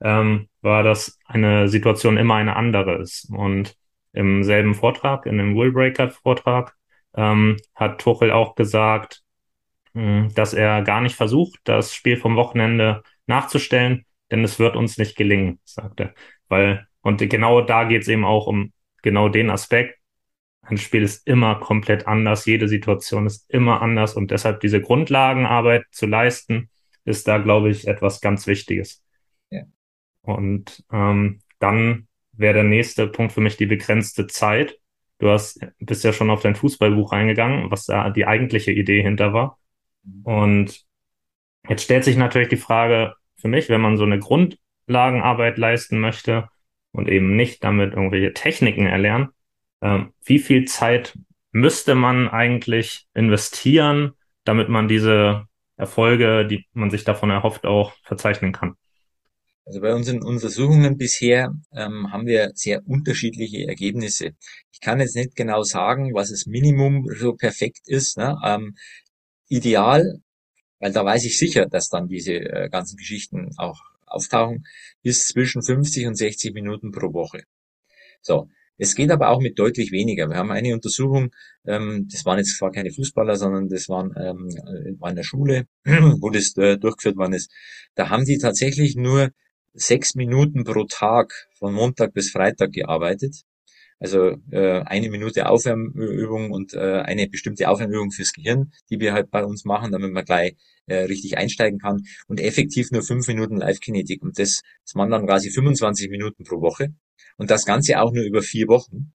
[0.00, 3.30] ähm, war, dass eine Situation immer eine andere ist.
[3.30, 3.76] Und
[4.12, 6.74] im selben Vortrag, in dem Willbreaker-Vortrag,
[7.16, 9.22] ähm, hat Tuchel auch gesagt,
[9.94, 14.76] mh, hm, dass er gar nicht versucht, das Spiel vom Wochenende nachzustellen, denn es wird
[14.76, 16.14] uns nicht gelingen, sagt er.
[16.48, 19.98] Weil, und genau da geht es eben auch um genau den Aspekt.
[20.66, 25.84] Ein Spiel ist immer komplett anders, jede Situation ist immer anders und deshalb diese Grundlagenarbeit
[25.90, 26.70] zu leisten,
[27.04, 29.02] ist da, glaube ich, etwas ganz Wichtiges.
[30.22, 34.78] Und ähm, dann wäre der nächste Punkt für mich die begrenzte Zeit.
[35.18, 39.32] Du hast, bist ja schon auf dein Fußballbuch eingegangen, was da die eigentliche Idee hinter
[39.32, 39.58] war.
[40.24, 40.84] Und
[41.68, 46.48] jetzt stellt sich natürlich die Frage für mich, wenn man so eine Grundlagenarbeit leisten möchte
[46.92, 49.28] und eben nicht damit irgendwelche Techniken erlernen,
[50.24, 51.16] wie viel Zeit
[51.52, 54.12] müsste man eigentlich investieren,
[54.44, 58.76] damit man diese Erfolge, die man sich davon erhofft, auch verzeichnen kann?
[59.66, 64.32] Also bei unseren Untersuchungen bisher ähm, haben wir sehr unterschiedliche Ergebnisse.
[64.72, 68.18] Ich kann jetzt nicht genau sagen, was das Minimum so perfekt ist.
[68.18, 68.38] Ne?
[68.44, 68.76] Ähm,
[69.48, 70.20] ideal,
[70.80, 74.66] weil da weiß ich sicher, dass dann diese äh, ganzen Geschichten auch auftauchen,
[75.02, 77.44] ist zwischen 50 und 60 Minuten pro Woche.
[78.20, 80.28] So, es geht aber auch mit deutlich weniger.
[80.28, 81.30] Wir haben eine Untersuchung,
[81.66, 84.48] ähm, das waren jetzt zwar keine Fußballer, sondern das waren ähm,
[84.86, 87.50] in meiner Schule, wo das äh, durchgeführt worden ist.
[87.94, 89.30] Da haben die tatsächlich nur
[89.74, 93.44] sechs Minuten pro Tag von Montag bis Freitag gearbeitet.
[94.00, 99.30] Also äh, eine Minute Aufwärmübung und äh, eine bestimmte Aufwärmübung fürs Gehirn, die wir halt
[99.30, 100.56] bei uns machen, damit man gleich
[100.86, 102.02] äh, richtig einsteigen kann.
[102.26, 104.22] Und effektiv nur fünf Minuten Live-Kinetik.
[104.22, 106.88] Und das, das waren dann quasi 25 Minuten pro Woche.
[107.36, 109.12] Und das Ganze auch nur über vier Wochen.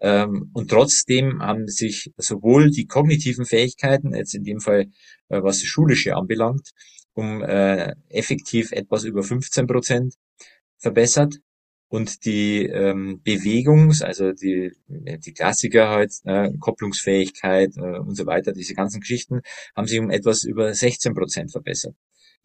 [0.00, 4.86] Ähm, und trotzdem haben sich sowohl die kognitiven Fähigkeiten, jetzt in dem Fall
[5.28, 6.70] äh, was das Schulische anbelangt,
[7.14, 10.14] um äh, effektiv etwas über 15 Prozent
[10.78, 11.38] verbessert.
[11.88, 18.52] Und die ähm, Bewegungs-, also die, die Klassiker halt, äh, Kopplungsfähigkeit äh, und so weiter,
[18.52, 19.40] diese ganzen Geschichten,
[19.76, 21.94] haben sich um etwas über 16 Prozent verbessert.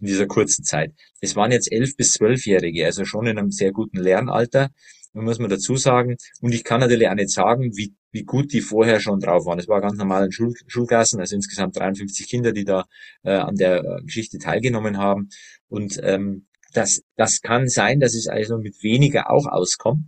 [0.01, 0.93] In dieser kurzen Zeit.
[1.21, 4.71] Es waren jetzt elf bis zwölfjährige, also schon in einem sehr guten Lernalter,
[5.13, 6.17] muss man dazu sagen.
[6.41, 9.59] Und ich kann natürlich auch nicht sagen, wie, wie gut die vorher schon drauf waren.
[9.59, 12.85] Es war ganz normal in Schul Schulklassen, also insgesamt 53 Kinder, die da
[13.23, 15.29] äh, an der äh, Geschichte teilgenommen haben.
[15.67, 20.05] Und ähm, das, das kann sein, dass es also mit weniger auch auskommt.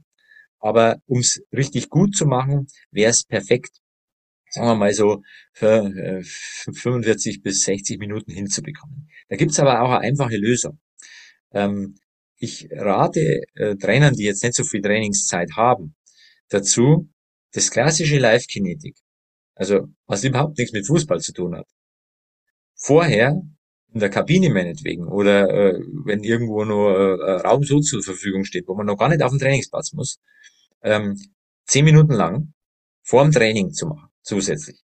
[0.60, 3.82] Aber um es richtig gut zu machen, wäre es perfekt,
[4.50, 9.10] sagen wir mal so, für, äh, 45 bis 60 Minuten hinzubekommen.
[9.30, 10.80] Da gibt's aber auch eine einfache Lösung.
[11.52, 11.96] Ähm,
[12.38, 15.96] ich rate äh, Trainern, die jetzt nicht so viel Trainingszeit haben,
[16.50, 17.10] dazu,
[17.54, 18.98] das klassische Live-Kinetik,
[19.56, 21.68] also was überhaupt nichts mit Fußball zu tun hat,
[22.76, 23.42] vorher
[23.94, 28.68] in der Kabine meinetwegen oder äh, wenn irgendwo nur äh, Raum so zur Verfügung steht,
[28.68, 30.20] wo man noch gar nicht auf den Trainingsplatz muss,
[30.82, 31.16] ähm,
[31.66, 32.54] zehn Minuten lang
[33.04, 34.84] vor dem Training zu machen, zusätzlich.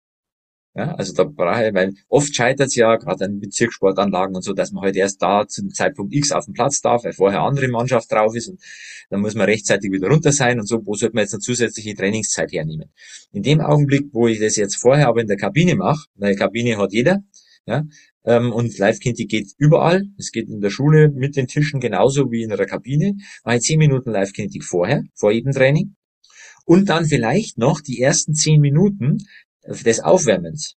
[0.73, 4.53] Ja, also da brauche ich, weil oft scheitert es ja gerade an Bezirkssportanlagen und so,
[4.53, 7.11] dass man heute halt erst da zu dem Zeitpunkt X auf den Platz darf, weil
[7.11, 8.61] vorher andere Mannschaft drauf ist und
[9.09, 11.93] dann muss man rechtzeitig wieder runter sein und so, wo sollte man jetzt eine zusätzliche
[11.93, 12.89] Trainingszeit hernehmen?
[13.33, 16.77] In dem Augenblick, wo ich das jetzt vorher aber in der Kabine mache, eine Kabine
[16.77, 17.19] hat jeder,
[17.65, 17.83] ja,
[18.23, 20.03] ähm, und Live-Kinti geht überall.
[20.17, 23.15] Es geht in der Schule mit den Tischen genauso wie in der Kabine.
[23.43, 25.95] Mache ich zehn Minuten Live-Kinetik vorher, vor jedem Training.
[26.65, 29.17] Und dann vielleicht noch die ersten zehn Minuten
[29.67, 30.75] des Aufwärmens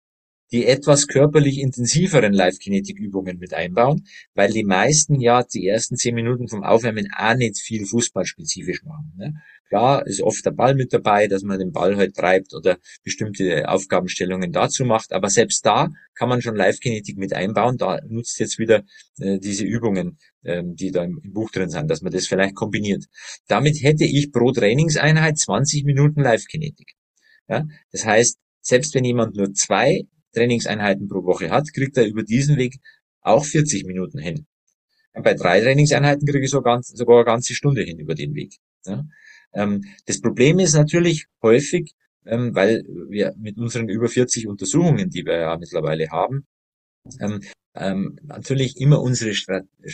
[0.53, 6.47] die etwas körperlich intensiveren Live-Kinetik-Übungen mit einbauen, weil die meisten ja die ersten zehn Minuten
[6.47, 9.13] vom Aufwärmen auch nicht viel fußballspezifisch machen.
[9.17, 9.35] Ne?
[9.71, 13.67] Klar ist oft der Ball mit dabei, dass man den Ball halt treibt oder bestimmte
[13.67, 17.79] Aufgabenstellungen dazu macht, aber selbst da kann man schon Live-Kinetik mit einbauen.
[17.79, 18.83] Da nutzt jetzt wieder
[19.19, 22.55] äh, diese Übungen, ähm, die da im, im Buch drin sind, dass man das vielleicht
[22.55, 23.07] kombiniert.
[23.49, 26.93] Damit hätte ich pro Trainingseinheit 20 Minuten Live-Kinetik.
[27.49, 27.65] Ja?
[27.91, 32.57] Das heißt, selbst wenn jemand nur zwei Trainingseinheiten pro Woche hat, kriegt er über diesen
[32.57, 32.79] Weg
[33.21, 34.47] auch 40 Minuten hin.
[35.13, 38.57] Bei drei Trainingseinheiten kriege ich sogar, sogar eine ganze Stunde hin über den Weg.
[38.87, 39.05] Ja.
[39.53, 41.93] Ähm, das Problem ist natürlich häufig,
[42.25, 46.47] ähm, weil wir mit unseren über 40 Untersuchungen, die wir ja mittlerweile haben,
[47.75, 49.89] ähm, natürlich immer unsere Strat äh,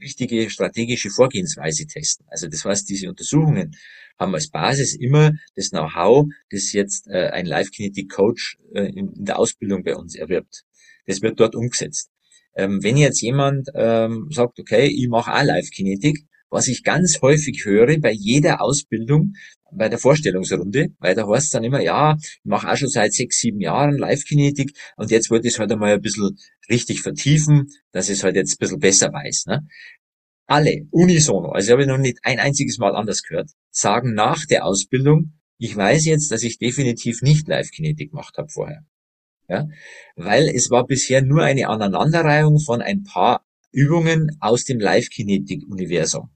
[0.00, 2.26] richtige strategische Vorgehensweise testen.
[2.28, 3.76] Also das heißt, diese Untersuchungen
[4.18, 9.38] haben als Basis immer das Know-how, das jetzt äh, ein Live-Kinetic-Coach äh, in, in, der
[9.38, 10.64] Ausbildung bei uns erwirbt.
[11.06, 12.10] Das wird dort umgesetzt.
[12.56, 16.24] Ähm, wenn jetzt jemand ähm, sagt, okay, ich mache auch Live-Kinetik,
[16.54, 19.34] was ich ganz häufig höre bei jeder Ausbildung,
[19.72, 23.12] bei der Vorstellungsrunde, weil da heißt es dann immer, ja, ich mache auch schon seit
[23.12, 26.38] sechs, sieben Jahren Live-Kinetik und jetzt wollte ich es halt einmal ein bisschen
[26.70, 29.46] richtig vertiefen, dass ich es halt jetzt ein bisschen besser weiß.
[29.46, 29.66] Ne?
[30.46, 34.64] Alle, unisono, also ich habe noch nicht ein einziges Mal anders gehört, sagen nach der
[34.64, 38.84] Ausbildung, ich weiß jetzt, dass ich definitiv nicht Live-Kinetik gemacht habe vorher.
[39.48, 39.66] Ja?
[40.14, 46.30] Weil es war bisher nur eine Aneinanderreihung von ein paar Übungen aus dem Live-Kinetik-Universum.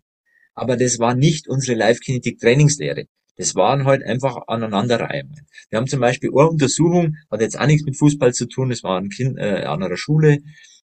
[0.58, 3.04] Aber das war nicht unsere Live-Kinetik-Trainingslehre.
[3.36, 5.46] Das waren halt einfach Aneinanderreihungen.
[5.70, 8.82] Wir haben zum Beispiel eine Untersuchung, hat jetzt auch nichts mit Fußball zu tun, das
[8.82, 10.38] war ein Kind äh, an einer Schule.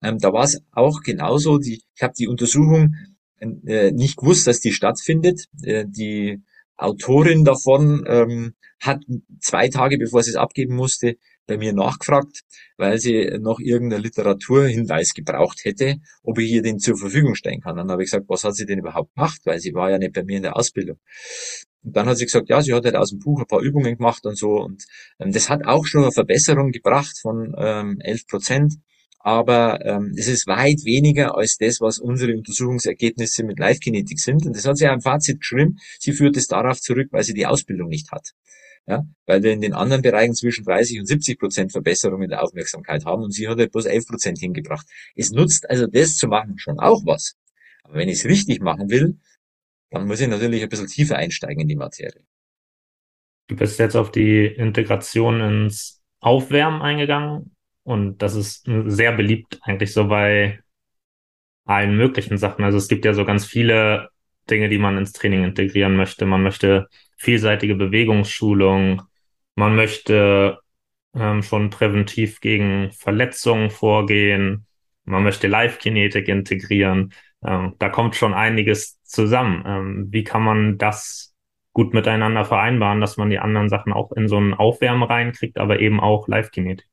[0.02, 1.60] Ähm, da war es auch genauso.
[1.60, 2.96] Die, ich habe die Untersuchung
[3.38, 5.46] äh, nicht gewusst, dass die stattfindet.
[5.62, 6.42] Äh, die
[6.76, 9.04] Autorin davon ähm, hat
[9.40, 11.18] zwei Tage, bevor sie es abgeben musste,
[11.50, 12.42] bei mir nachgefragt,
[12.78, 17.76] weil sie noch irgendeinen Literaturhinweis gebraucht hätte, ob ich ihr den zur Verfügung stellen kann.
[17.76, 20.14] Dann habe ich gesagt, was hat sie denn überhaupt gemacht, weil sie war ja nicht
[20.14, 20.98] bei mir in der Ausbildung.
[21.84, 23.98] Und dann hat sie gesagt, ja, sie hat halt aus dem Buch ein paar Übungen
[23.98, 24.62] gemacht und so.
[24.62, 24.86] Und
[25.20, 28.74] ähm, das hat auch schon eine Verbesserung gebracht von ähm, 11 Prozent.
[29.22, 34.46] Aber ähm, es ist weit weniger als das, was unsere Untersuchungsergebnisse mit Live-Kinetik sind.
[34.46, 35.78] Und das hat sie ja im Fazit geschrieben.
[36.00, 38.34] Sie führt es darauf zurück, weil sie die Ausbildung nicht hat.
[38.90, 42.42] Ja, weil wir in den anderen Bereichen zwischen 30 und 70 Prozent Verbesserung in der
[42.42, 44.88] Aufmerksamkeit haben und sie hat halt bloß 11 Prozent hingebracht.
[45.16, 47.36] Es nutzt also das zu machen schon auch was.
[47.84, 49.20] Aber wenn ich es richtig machen will,
[49.92, 52.24] dann muss ich natürlich ein bisschen tiefer einsteigen in die Materie.
[53.46, 59.94] Du bist jetzt auf die Integration ins Aufwärmen eingegangen und das ist sehr beliebt eigentlich
[59.94, 60.62] so bei
[61.66, 62.66] allen möglichen Sachen.
[62.66, 64.10] Also es gibt ja so ganz viele
[64.50, 66.26] Dinge, die man ins Training integrieren möchte.
[66.26, 66.88] Man möchte
[67.20, 69.04] vielseitige Bewegungsschulung,
[69.56, 70.60] man möchte
[71.14, 74.66] ähm, schon präventiv gegen Verletzungen vorgehen,
[75.04, 77.14] man möchte Live-Kinetik integrieren.
[77.46, 79.64] Ähm, da kommt schon einiges zusammen.
[79.66, 81.36] Ähm, wie kann man das
[81.74, 85.80] gut miteinander vereinbaren, dass man die anderen Sachen auch in so einen Aufwärmen reinkriegt, aber
[85.80, 86.88] eben auch Live-Kinetik?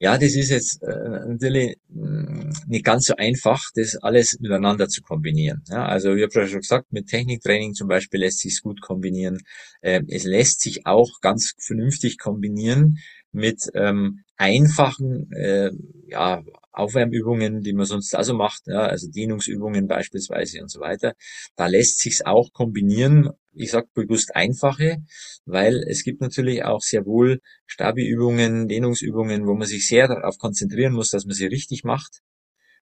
[0.00, 0.86] Ja, das ist jetzt äh,
[1.28, 5.62] natürlich mh, nicht ganz so einfach, das alles miteinander zu kombinieren.
[5.68, 9.38] Ja, also ich habe ja schon gesagt, mit Techniktraining zum Beispiel lässt sich gut kombinieren.
[9.82, 12.98] Äh, es lässt sich auch ganz vernünftig kombinieren
[13.32, 15.70] mit ähm, einfachen, äh,
[16.08, 21.14] ja, Aufwärmübungen, die man sonst also macht, ja, also Dehnungsübungen beispielsweise und so weiter.
[21.56, 23.30] Da lässt sich's auch kombinieren.
[23.54, 24.98] Ich sage bewusst einfache,
[25.44, 30.92] weil es gibt natürlich auch sehr wohl Stabi-Übungen, Dehnungsübungen, wo man sich sehr darauf konzentrieren
[30.92, 32.20] muss, dass man sie richtig macht.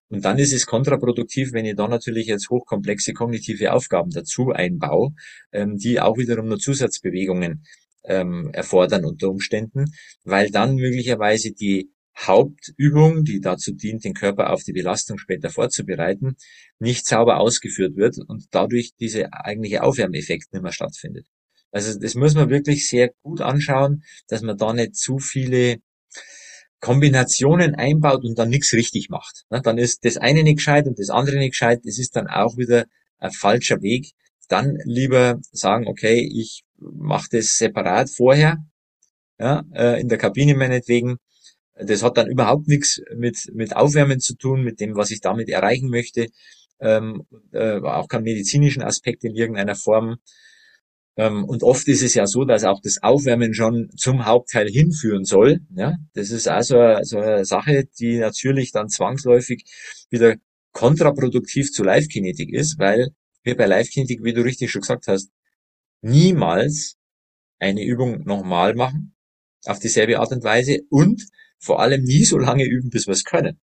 [0.09, 5.13] Und dann ist es kontraproduktiv, wenn ich da natürlich jetzt hochkomplexe kognitive Aufgaben dazu einbaue,
[5.53, 7.65] ähm, die auch wiederum nur Zusatzbewegungen
[8.05, 9.87] ähm, erfordern unter Umständen,
[10.25, 16.37] weil dann möglicherweise die Hauptübung, die dazu dient, den Körper auf die Belastung später vorzubereiten,
[16.79, 21.27] nicht sauber ausgeführt wird und dadurch diese eigentliche Aufwärmeffekt nicht mehr stattfindet.
[21.71, 25.79] Also das muss man wirklich sehr gut anschauen, dass man da nicht zu viele
[26.81, 29.45] Kombinationen einbaut und dann nichts richtig macht.
[29.49, 31.81] Dann ist das eine nicht gescheit und das andere nicht gescheit.
[31.85, 32.87] Das ist dann auch wieder
[33.19, 34.11] ein falscher Weg.
[34.49, 38.59] Dann lieber sagen, okay, ich mache das separat vorher,
[39.39, 41.17] ja, äh, in der Kabine meinetwegen.
[41.75, 45.49] Das hat dann überhaupt nichts mit, mit Aufwärmen zu tun, mit dem, was ich damit
[45.49, 46.29] erreichen möchte.
[46.81, 50.17] Ähm, äh, auch keinen medizinischen Aspekt in irgendeiner Form.
[51.17, 55.25] Ähm, und oft ist es ja so, dass auch das Aufwärmen schon zum Hauptteil hinführen
[55.25, 55.61] soll.
[55.75, 59.65] Ja, das ist also so eine Sache, die natürlich dann zwangsläufig
[60.11, 60.37] wieder
[60.73, 63.09] kontraproduktiv zu Live-Kinetik ist, weil
[63.43, 65.31] wir bei Live-Kinetik, wie du richtig schon gesagt hast,
[66.01, 66.97] niemals
[67.59, 69.15] eine Übung nochmal machen,
[69.67, 71.23] auf dieselbe Art und Weise und
[71.63, 73.61] vor allem nie so lange üben, bis wir es können.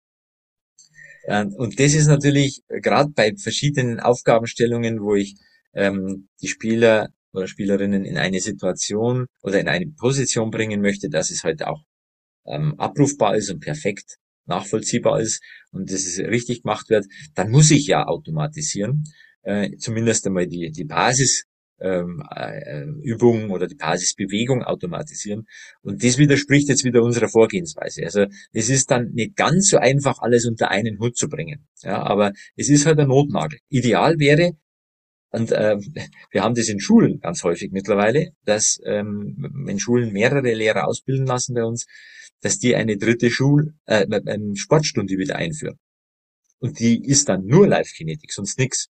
[1.27, 5.37] Ähm, und das ist natürlich gerade bei verschiedenen Aufgabenstellungen, wo ich
[5.75, 11.31] ähm, die Spieler oder Spielerinnen in eine Situation oder in eine Position bringen möchte, dass
[11.31, 11.83] es halt auch
[12.47, 17.71] ähm, abrufbar ist und perfekt nachvollziehbar ist und dass es richtig gemacht wird, dann muss
[17.71, 19.05] ich ja automatisieren,
[19.43, 21.45] äh, zumindest einmal die, die Basis
[21.81, 25.47] ähm, äh, Übung oder die Basisbewegung automatisieren.
[25.83, 28.05] Und das widerspricht jetzt wieder unserer Vorgehensweise.
[28.05, 31.67] Also es ist dann nicht ganz so einfach, alles unter einen Hut zu bringen.
[31.83, 33.59] Ja, aber es ist halt ein Notnagel.
[33.69, 34.53] Ideal wäre,
[35.31, 35.77] und äh,
[36.31, 39.37] wir haben das in Schulen ganz häufig mittlerweile, dass ähm,
[39.67, 41.87] wenn Schulen mehrere Lehrer ausbilden lassen bei uns,
[42.41, 45.79] dass die eine dritte Schul äh, eine Sportstunde wieder einführen.
[46.59, 48.89] Und die ist dann nur Live-Kinetik, sonst nix.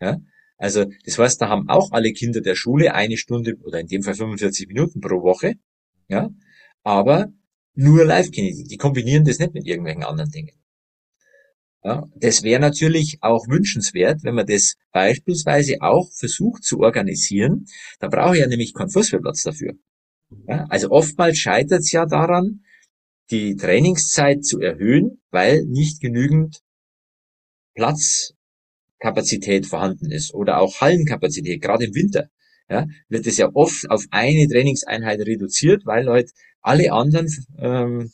[0.00, 0.18] Ja?
[0.58, 4.02] Also das heißt, da haben auch alle Kinder der Schule eine Stunde oder in dem
[4.02, 5.54] Fall 45 Minuten pro Woche,
[6.08, 6.30] ja,
[6.82, 7.28] aber
[7.74, 8.68] nur Live-Kinetik.
[8.68, 10.56] Die kombinieren das nicht mit irgendwelchen anderen Dingen.
[11.84, 17.66] Ja, das wäre natürlich auch wünschenswert, wenn man das beispielsweise auch versucht zu organisieren.
[18.00, 19.74] Da brauche ich ja nämlich keinen Fußballplatz dafür.
[20.48, 22.64] Ja, also oftmals scheitert es ja daran,
[23.30, 26.60] die Trainingszeit zu erhöhen, weil nicht genügend
[27.74, 28.32] Platz
[28.98, 32.28] Kapazität vorhanden ist oder auch Hallenkapazität, gerade im Winter,
[32.68, 36.30] ja, wird es ja oft auf eine Trainingseinheit reduziert, weil halt
[36.62, 37.28] alle anderen
[37.58, 38.10] ähm,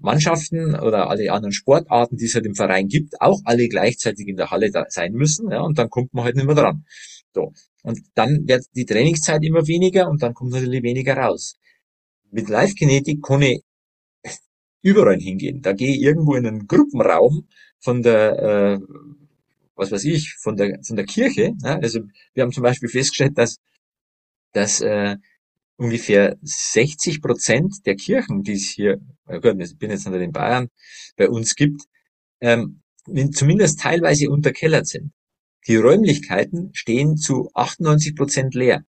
[0.00, 4.36] Mannschaften oder alle anderen Sportarten, die es halt im Verein gibt, auch alle gleichzeitig in
[4.36, 6.84] der Halle da sein müssen, ja, und dann kommt man halt nicht mehr dran.
[7.34, 7.52] So.
[7.82, 11.56] Und dann wird die Trainingszeit immer weniger und dann kommt natürlich weniger raus.
[12.30, 13.62] Mit Live-Kinetik kann ich
[14.82, 15.62] überall hingehen.
[15.62, 18.78] Da gehe ich irgendwo in einen Gruppenraum von der äh,
[19.78, 21.54] was weiß ich, von der, von der Kirche.
[21.62, 21.78] Ja?
[21.78, 22.00] Also
[22.34, 23.58] wir haben zum Beispiel festgestellt, dass,
[24.52, 25.16] dass äh,
[25.76, 30.32] ungefähr 60 Prozent der Kirchen, die es hier, oh Gott, ich bin jetzt nicht in
[30.32, 30.68] Bayern,
[31.16, 31.82] bei uns gibt,
[32.40, 32.82] ähm,
[33.32, 35.12] zumindest teilweise unterkellert sind.
[35.66, 38.84] Die Räumlichkeiten stehen zu 98 Prozent leer.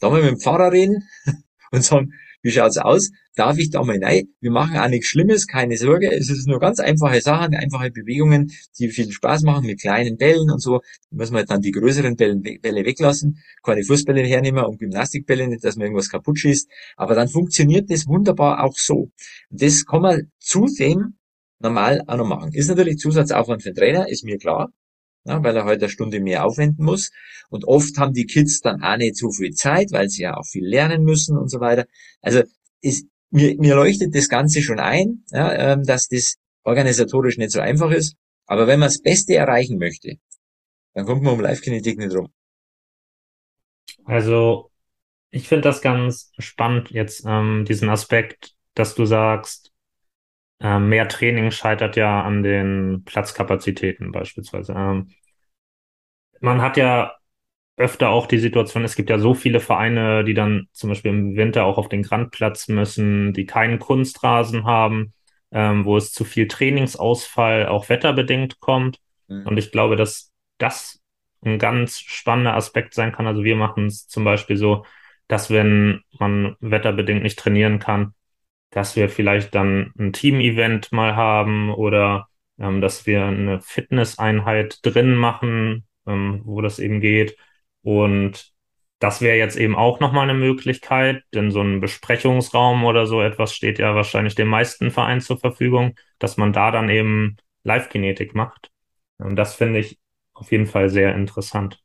[0.00, 1.08] Da mal mit dem Pfarrer reden
[1.72, 3.10] und sagen, wie schaut's aus?
[3.34, 4.28] Darf ich da mal rein?
[4.40, 6.10] Wir machen auch nichts Schlimmes, keine Sorge.
[6.12, 10.50] Es ist nur ganz einfache Sachen, einfache Bewegungen, die viel Spaß machen mit kleinen Bällen
[10.50, 10.80] und so.
[11.10, 15.76] Da müssen wir dann die größeren Bälle, weglassen, keine Fußbälle hernehmen und Gymnastikbälle, nicht, dass
[15.76, 16.68] man irgendwas kaputt schießt.
[16.96, 19.10] Aber dann funktioniert das wunderbar auch so.
[19.50, 21.18] Das kann man zudem
[21.60, 22.52] normal auch noch machen.
[22.52, 24.72] Ist natürlich Zusatzaufwand für den Trainer, ist mir klar
[25.24, 27.10] ja, weil er heute eine Stunde mehr aufwenden muss.
[27.50, 30.46] Und oft haben die Kids dann auch nicht so viel Zeit, weil sie ja auch
[30.46, 31.86] viel lernen müssen und so weiter.
[32.20, 32.42] Also
[32.80, 37.60] ist, mir, mir leuchtet das Ganze schon ein, ja, ähm, dass das organisatorisch nicht so
[37.60, 38.16] einfach ist.
[38.46, 40.16] Aber wenn man das Beste erreichen möchte,
[40.94, 42.28] dann kommt man um Live-Kinetik nicht rum.
[44.04, 44.70] Also
[45.30, 49.72] ich finde das ganz spannend jetzt, ähm, diesen Aspekt, dass du sagst,
[50.60, 54.72] ähm, mehr Training scheitert ja an den Platzkapazitäten beispielsweise.
[54.72, 55.10] Ähm,
[56.40, 57.14] man hat ja
[57.76, 61.36] öfter auch die Situation, es gibt ja so viele Vereine, die dann zum Beispiel im
[61.36, 65.14] Winter auch auf den Grandplatz müssen, die keinen Kunstrasen haben,
[65.52, 68.98] ähm, wo es zu viel Trainingsausfall auch wetterbedingt kommt.
[69.28, 69.46] Mhm.
[69.46, 71.00] Und ich glaube, dass das
[71.42, 73.28] ein ganz spannender Aspekt sein kann.
[73.28, 74.84] Also wir machen es zum Beispiel so,
[75.28, 78.14] dass wenn man wetterbedingt nicht trainieren kann,
[78.70, 85.14] dass wir vielleicht dann ein Team-Event mal haben oder ähm, dass wir eine Fitnesseinheit drin
[85.14, 87.36] machen, ähm, wo das eben geht.
[87.82, 88.52] Und
[88.98, 93.54] das wäre jetzt eben auch nochmal eine Möglichkeit, denn so ein Besprechungsraum oder so etwas
[93.54, 98.70] steht ja wahrscheinlich den meisten Vereinen zur Verfügung, dass man da dann eben Live-Kinetik macht.
[99.18, 99.98] Und das finde ich
[100.34, 101.80] auf jeden Fall sehr interessant.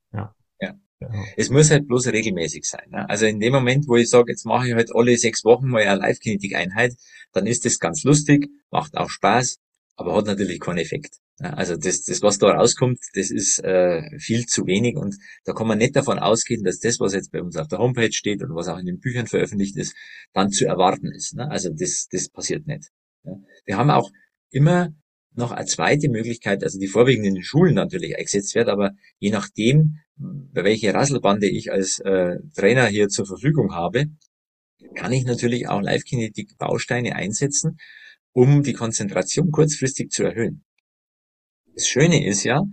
[1.38, 2.89] Es muss halt bloß regelmäßig sein.
[2.91, 3.10] Ne?
[3.10, 5.84] Also in dem Moment, wo ich sage, jetzt mache ich halt alle sechs Wochen mal
[5.84, 6.93] eine Live-Kinetik-Einheit,
[7.32, 9.58] dann ist das ganz lustig, macht auch Spaß,
[9.95, 11.18] aber hat natürlich keinen Effekt.
[11.39, 15.68] Also das, das, was da rauskommt, das ist äh, viel zu wenig und da kann
[15.68, 18.56] man nicht davon ausgehen, dass das, was jetzt bei uns auf der Homepage steht und
[18.56, 19.95] was auch in den Büchern veröffentlicht ist,
[20.34, 21.36] dann zu erwarten ist.
[21.36, 21.49] Ne?
[21.49, 22.89] Also das, das passiert nicht.
[23.24, 23.34] Ja?
[23.66, 24.12] Wir haben auch
[24.51, 24.93] immer
[25.36, 29.32] noch eine zweite Möglichkeit, also die vorwiegend in den Schulen natürlich eingesetzt wird, aber je
[29.32, 34.05] nachdem, bei welcher Rasselbande ich als äh, Trainer hier zur Verfügung habe,
[34.95, 37.78] kann ich natürlich auch Live-Kinetik-Bausteine einsetzen,
[38.32, 40.64] um die Konzentration kurzfristig zu erhöhen.
[41.74, 42.64] Das Schöne ist ja,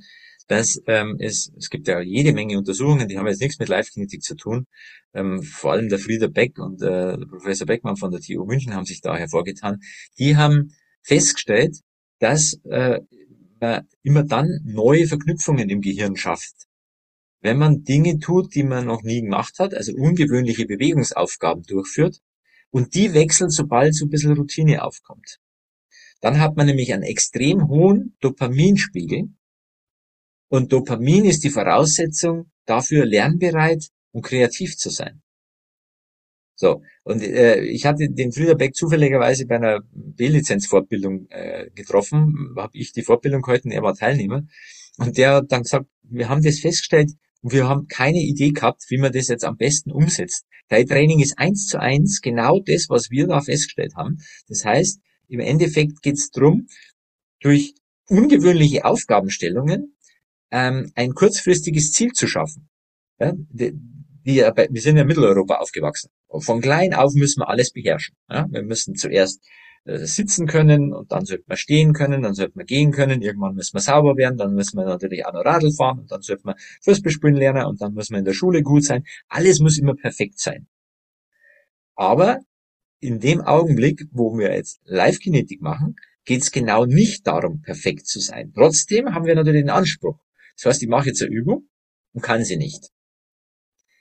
[0.48, 4.22] dass ähm, es, es gibt ja jede Menge Untersuchungen, die haben jetzt nichts mit Live-Kinetik
[4.22, 4.66] zu tun.
[5.14, 8.84] Ähm, vor allem der Frieder Beck und äh, Professor Beckmann von der TU München haben
[8.84, 9.78] sich da hervorgetan.
[10.18, 10.72] Die haben
[11.02, 11.78] festgestellt,
[12.18, 13.00] dass äh,
[13.60, 16.66] man immer dann neue Verknüpfungen im Gehirn schafft.
[17.40, 22.20] Wenn man Dinge tut, die man noch nie gemacht hat, also ungewöhnliche Bewegungsaufgaben durchführt,
[22.70, 25.38] und die wechselt, sobald so ein bisschen Routine aufkommt.
[26.20, 29.30] Dann hat man nämlich einen extrem hohen Dopaminspiegel.
[30.48, 35.22] Und Dopamin ist die Voraussetzung dafür, lernbereit und kreativ zu sein.
[36.56, 42.92] So, und äh, ich hatte den Friederbeck zufälligerweise bei einer B-Lizenz-Fortbildung äh, getroffen, habe ich
[42.92, 44.42] die Fortbildung gehalten, er war Teilnehmer.
[44.98, 47.12] Und der hat dann gesagt, wir haben das festgestellt
[47.42, 50.44] und wir haben keine Idee gehabt, wie man das jetzt am besten umsetzt.
[50.68, 54.18] Dein Training ist eins zu eins genau das, was wir da festgestellt haben.
[54.48, 56.68] Das heißt, im Endeffekt geht es darum,
[57.40, 57.74] durch
[58.08, 59.96] ungewöhnliche Aufgabenstellungen
[60.50, 62.68] ähm, ein kurzfristiges Ziel zu schaffen.
[63.18, 63.72] Ja, die,
[64.24, 66.10] die, wir sind in Mitteleuropa aufgewachsen.
[66.28, 68.16] Von klein auf müssen wir alles beherrschen.
[68.28, 69.42] Ja, wir müssen zuerst
[69.84, 73.74] sitzen können und dann sollten wir stehen können, dann sollten wir gehen können, irgendwann müssen
[73.74, 76.56] wir sauber werden, dann müssen wir natürlich auch noch Radl fahren und dann sollten wir
[76.82, 79.04] Fußballspielen lernen und dann müssen wir in der Schule gut sein.
[79.28, 80.66] Alles muss immer perfekt sein.
[81.94, 82.40] Aber
[83.00, 88.20] in dem Augenblick, wo wir jetzt Live-Kinetik machen, geht es genau nicht darum, perfekt zu
[88.20, 88.52] sein.
[88.54, 90.18] Trotzdem haben wir natürlich den Anspruch.
[90.56, 91.68] Das heißt, ich mache jetzt eine Übung
[92.12, 92.90] und kann sie nicht.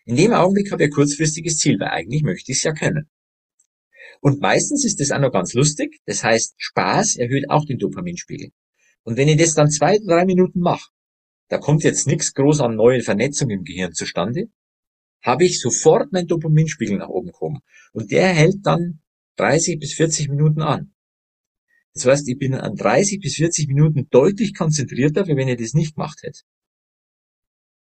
[0.05, 3.09] In dem Augenblick habe ich ein kurzfristiges Ziel, weil eigentlich möchte ich es ja können.
[4.22, 5.99] Und meistens ist das auch noch ganz lustig.
[6.05, 8.51] Das heißt, Spaß erhöht auch den Dopaminspiegel.
[9.03, 10.89] Und wenn ich das dann zwei, drei Minuten mache,
[11.47, 14.49] da kommt jetzt nichts groß an neuen Vernetzungen im Gehirn zustande,
[15.22, 17.59] habe ich sofort meinen Dopaminspiegel nach oben gekommen.
[17.91, 19.01] Und der hält dann
[19.38, 20.93] 30 bis 40 Minuten an.
[21.93, 25.74] Das heißt, ich bin an 30 bis 40 Minuten deutlich konzentrierter, wie wenn ich das
[25.74, 26.41] nicht gemacht hätte.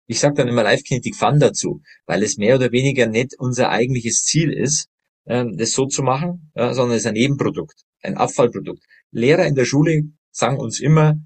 [0.07, 4.25] Ich sage dann immer Live-Kinetic Fun dazu, weil es mehr oder weniger nicht unser eigentliches
[4.25, 4.89] Ziel ist,
[5.27, 8.83] ähm, das so zu machen, sondern es ist ein Nebenprodukt, ein Abfallprodukt.
[9.11, 11.21] Lehrer in der Schule sagen uns immer,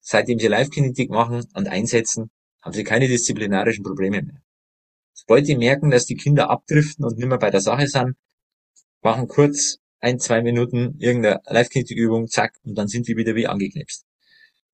[0.00, 2.30] seitdem sie Live-Kinetik machen und einsetzen,
[2.62, 4.42] haben sie keine disziplinarischen Probleme mehr.
[5.12, 8.16] Sobald die merken, dass die Kinder abdriften und nicht mehr bei der Sache sind,
[9.02, 14.04] machen kurz ein, zwei Minuten irgendeine Live-Kinetik-Übung, zack, und dann sind die wieder wie angeknipst.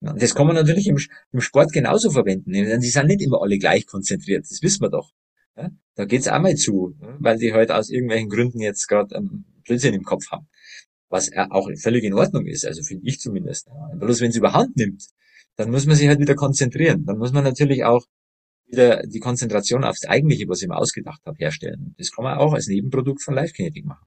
[0.00, 0.98] Ja, das kann man natürlich im,
[1.32, 2.52] im, Sport genauso verwenden.
[2.52, 5.10] Denn die sind nicht immer alle gleich konzentriert, das wissen wir doch.
[5.56, 9.44] Ja, da geht's auch mal zu, weil die halt aus irgendwelchen Gründen jetzt gerade ähm,
[9.64, 10.48] Blödsinn im Kopf haben.
[11.08, 13.66] Was auch völlig in Ordnung ist, also finde ich zumindest.
[13.66, 13.96] Ja.
[13.96, 15.04] Bloß wenn es überhand nimmt,
[15.56, 17.04] dann muss man sich halt wieder konzentrieren.
[17.04, 18.06] Dann muss man natürlich auch
[18.66, 21.94] wieder die Konzentration aufs Eigentliche, was ich mir ausgedacht habe, herstellen.
[21.98, 24.06] Das kann man auch als Nebenprodukt von Live Kinetic machen.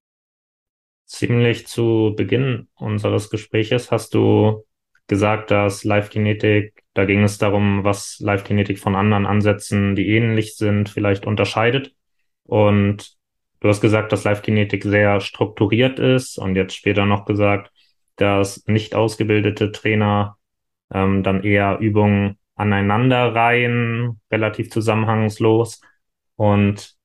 [1.05, 4.63] Ziemlich zu Beginn unseres Gespräches hast du
[5.07, 10.15] gesagt, dass Live Kinetic, da ging es darum, was Live Kinetic von anderen Ansätzen, die
[10.15, 11.93] ähnlich sind, vielleicht unterscheidet.
[12.45, 13.17] Und
[13.59, 17.69] du hast gesagt, dass Live Kinetic sehr strukturiert ist und jetzt später noch gesagt,
[18.15, 20.37] dass nicht ausgebildete Trainer
[20.89, 25.81] ähm, dann eher Übungen aneinanderreihen, relativ zusammenhangslos.
[26.37, 26.95] Und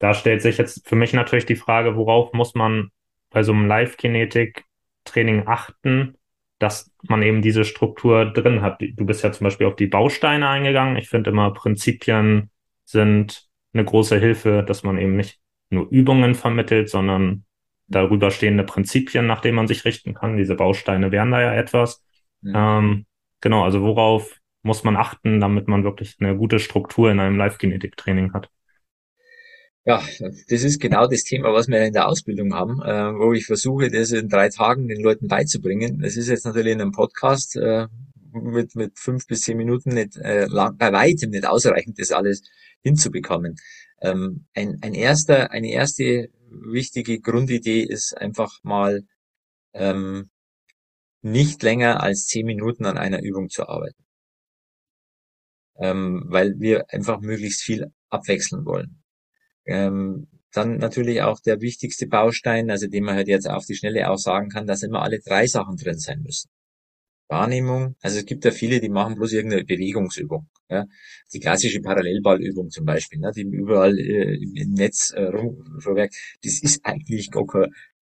[0.00, 2.90] da stellt sich jetzt für mich natürlich die Frage, worauf muss man
[3.30, 6.17] bei so einem Live-Kinetik-Training achten,
[6.58, 8.80] dass man eben diese Struktur drin hat.
[8.80, 10.96] Du bist ja zum Beispiel auf die Bausteine eingegangen.
[10.96, 12.50] Ich finde immer, Prinzipien
[12.84, 15.38] sind eine große Hilfe, dass man eben nicht
[15.70, 17.44] nur Übungen vermittelt, sondern
[17.86, 20.36] darüber stehende Prinzipien, nach denen man sich richten kann.
[20.36, 22.04] Diese Bausteine wären da ja etwas.
[22.42, 22.78] Ja.
[22.78, 23.06] Ähm,
[23.40, 28.32] genau, also worauf muss man achten, damit man wirklich eine gute Struktur in einem Live-Kinetik-Training
[28.32, 28.50] hat?
[29.84, 30.02] Ja,
[30.48, 33.90] das ist genau das Thema, was wir in der Ausbildung haben, äh, wo ich versuche,
[33.90, 36.00] das in drei Tagen den Leuten beizubringen.
[36.00, 37.86] Das ist jetzt natürlich in einem Podcast äh,
[38.32, 42.42] mit, mit fünf bis zehn Minuten nicht äh, lang, bei weitem nicht ausreichend, das alles
[42.82, 43.56] hinzubekommen.
[44.02, 49.02] Ähm, ein, ein erster, eine erste wichtige Grundidee ist einfach mal
[49.74, 50.30] ähm,
[51.22, 54.04] nicht länger als zehn Minuten an einer Übung zu arbeiten.
[55.80, 58.97] Ähm, weil wir einfach möglichst viel abwechseln wollen.
[59.68, 64.10] Ähm, dann natürlich auch der wichtigste Baustein, also den man halt jetzt auf die Schnelle
[64.10, 66.48] auch sagen kann, dass immer alle drei Sachen drin sein müssen.
[67.28, 70.48] Wahrnehmung, also es gibt ja viele, die machen bloß irgendeine Bewegungsübung.
[70.70, 70.86] Ja?
[71.34, 73.30] Die klassische Parallelballübung zum Beispiel, ne?
[73.36, 77.70] die überall äh, im Netz äh, rumwerkt, das ist eigentlich gar kein,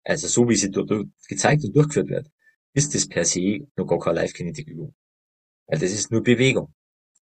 [0.05, 0.91] also so wie sie dort
[1.27, 2.27] gezeigt und durchgeführt wird,
[2.75, 4.95] ist das per se nur gar keine Live-Kinetik-Übung.
[5.67, 6.75] Weil das ist nur Bewegung.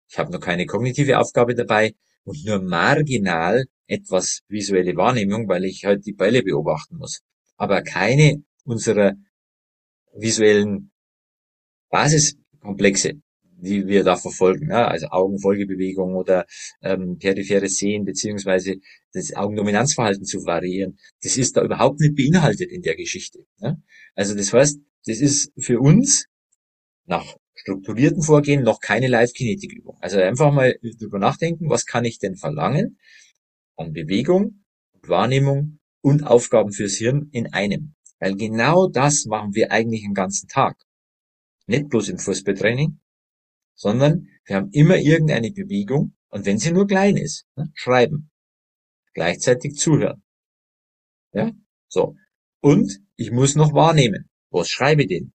[0.08, 1.94] Ich habe noch keine kognitive Aufgabe dabei
[2.26, 7.22] und nur marginal etwas visuelle Wahrnehmung, weil ich halt die Bälle beobachten muss.
[7.56, 9.14] Aber keine unserer
[10.12, 10.90] visuellen
[11.88, 13.12] Basiskomplexe,
[13.58, 16.46] die wir da verfolgen, ja, also Augenfolgebewegung oder
[16.82, 18.76] ähm, peripheres Sehen beziehungsweise
[19.12, 23.46] das Augendominanzverhalten zu variieren, das ist da überhaupt nicht beinhaltet in der Geschichte.
[23.60, 23.76] Ja.
[24.14, 26.26] Also das heißt, das ist für uns
[27.06, 27.36] nach
[27.66, 29.98] strukturierten Vorgehen noch keine Live-Kinetik-Übung.
[30.00, 33.00] Also einfach mal drüber nachdenken, was kann ich denn verlangen
[33.76, 34.64] an Bewegung,
[35.02, 37.96] Wahrnehmung und Aufgaben fürs Hirn in einem.
[38.20, 40.76] Weil genau das machen wir eigentlich den ganzen Tag.
[41.66, 43.00] Nicht bloß im Fußballtraining,
[43.74, 48.30] sondern wir haben immer irgendeine Bewegung und wenn sie nur klein ist, ne, schreiben.
[49.12, 50.22] Gleichzeitig zuhören.
[51.32, 51.50] Ja,
[51.88, 52.14] so.
[52.60, 54.30] Und ich muss noch wahrnehmen.
[54.50, 55.32] Was schreibe ich denn?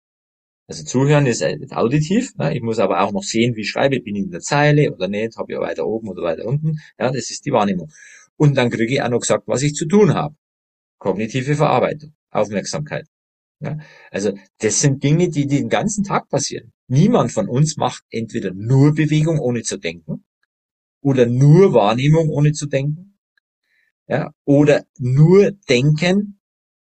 [0.71, 1.43] Also zuhören ist
[1.73, 2.37] auditiv.
[2.37, 2.55] Ne?
[2.55, 5.09] Ich muss aber auch noch sehen, wie schreibe ich, bin ich in der Zeile oder
[5.09, 6.79] nicht, habe ich weiter oben oder weiter unten.
[6.97, 7.91] Ja, das ist die Wahrnehmung.
[8.37, 10.37] Und dann kriege ich auch noch gesagt, was ich zu tun habe.
[10.99, 13.09] Kognitive Verarbeitung, Aufmerksamkeit.
[13.59, 13.79] Ja,
[14.13, 16.73] also das sind Dinge, die den ganzen Tag passieren.
[16.87, 20.25] Niemand von uns macht entweder nur Bewegung ohne zu denken
[21.01, 23.19] oder nur Wahrnehmung ohne zu denken.
[24.07, 26.40] Ja, oder nur Denken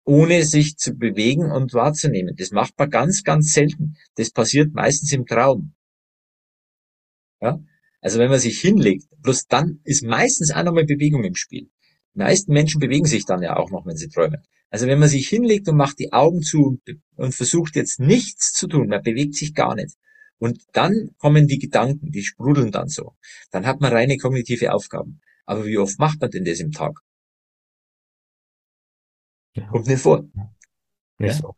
[0.08, 2.34] ohne sich zu bewegen und wahrzunehmen.
[2.34, 3.96] Das macht man ganz, ganz selten.
[4.14, 5.74] Das passiert meistens im Traum.
[7.42, 7.60] Ja,
[8.00, 11.68] also wenn man sich hinlegt, bloß dann ist meistens auch nochmal Bewegung im Spiel.
[12.14, 14.42] Die meisten Menschen bewegen sich dann ja auch noch, wenn sie träumen.
[14.70, 16.80] Also wenn man sich hinlegt und macht die Augen zu und,
[17.16, 19.94] und versucht jetzt nichts zu tun, man bewegt sich gar nicht.
[20.38, 23.12] Und dann kommen die Gedanken, die sprudeln dann so.
[23.50, 25.20] Dann hat man reine kognitive Aufgaben.
[25.44, 26.98] Aber wie oft macht man denn das im Tag?
[29.58, 29.66] Ja.
[29.68, 30.24] Kommt nicht vor.
[31.18, 31.40] Nicht ja?
[31.42, 31.54] so.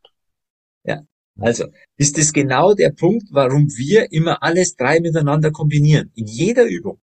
[0.84, 1.02] Ja.
[1.38, 6.10] Also, ist das genau der Punkt, warum wir immer alles drei miteinander kombinieren.
[6.14, 7.00] In jeder Übung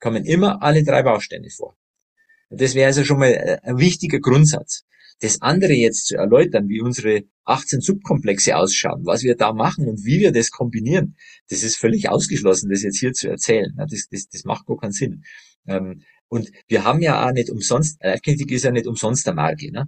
[0.00, 1.76] kommen immer alle drei Bausteine vor.
[2.50, 4.84] Das wäre also schon mal äh, ein wichtiger Grundsatz.
[5.20, 10.04] Das andere jetzt zu erläutern, wie unsere 18 Subkomplexe ausschauen, was wir da machen und
[10.04, 11.16] wie wir das kombinieren,
[11.48, 13.74] das ist völlig ausgeschlossen, das jetzt hier zu erzählen.
[13.76, 15.24] Das, das, das macht gar keinen Sinn.
[15.66, 19.70] Ähm, und wir haben ja auch nicht umsonst, Live-Kinetik ist ja nicht umsonst der Marke.
[19.70, 19.86] Ne?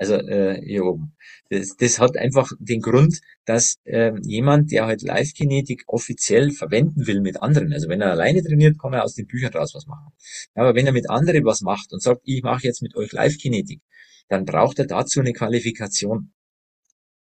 [0.00, 1.14] Also äh, hier oben.
[1.50, 7.20] Das, das hat einfach den Grund, dass äh, jemand, der halt Live-Kinetik offiziell verwenden will
[7.20, 10.10] mit anderen, also wenn er alleine trainiert, kann er aus den Büchern raus was machen.
[10.54, 13.82] Aber wenn er mit anderen was macht und sagt, ich mache jetzt mit euch Live-Kinetik,
[14.28, 16.32] dann braucht er dazu eine Qualifikation.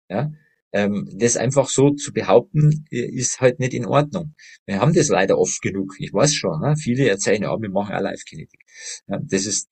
[0.08, 0.32] Ja,
[0.72, 4.36] ähm, das einfach so zu behaupten, ist halt nicht in Ordnung.
[4.68, 5.96] Wir haben das leider oft genug.
[5.98, 6.76] Ich weiß schon, ne?
[6.78, 8.62] viele erzählen, ja, wir machen auch Live-Kinetik.
[9.08, 9.68] Ja, das ist,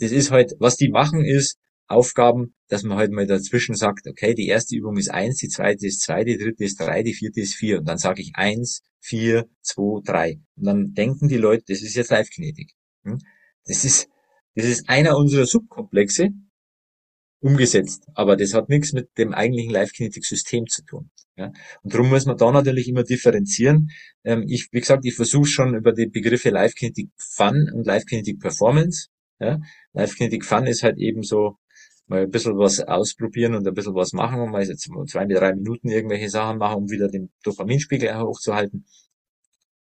[0.00, 1.58] das ist halt, was die machen, ist
[1.88, 5.86] Aufgaben, dass man halt mal dazwischen sagt, okay, die erste Übung ist eins, die zweite
[5.86, 7.78] ist zwei, die dritte ist drei, die vierte ist vier.
[7.78, 10.40] Und dann sage ich eins, vier, zwei, drei.
[10.56, 12.72] Und dann denken die Leute, das ist jetzt Live-Kinetik.
[13.04, 13.18] Hm?
[13.64, 14.08] Das ist,
[14.54, 16.30] das ist einer unserer Subkomplexe,
[17.40, 18.04] umgesetzt.
[18.14, 21.10] Aber das hat nichts mit dem eigentlichen Live-Kinetic-System zu tun.
[21.36, 23.90] Und darum muss man da natürlich immer differenzieren.
[24.24, 29.08] Ähm, ich, wie gesagt, ich versuche schon über die Begriffe Live-Kinetic Fun und Live-Kinetic Performance.
[29.38, 29.60] Ja?
[29.92, 31.58] Live-Kinetic Fun ist halt eben so,
[32.06, 35.38] mal ein bisschen was ausprobieren und ein bisschen was machen und mal jetzt zwei bis
[35.38, 38.86] drei Minuten irgendwelche Sachen machen, um wieder den Dopaminspiegel hochzuhalten.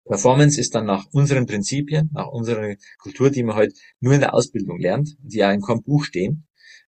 [0.05, 4.33] Performance ist dann nach unseren Prinzipien, nach unserer Kultur, die man halt nur in der
[4.33, 6.45] Ausbildung lernt, die ja in keinem Buch stehen,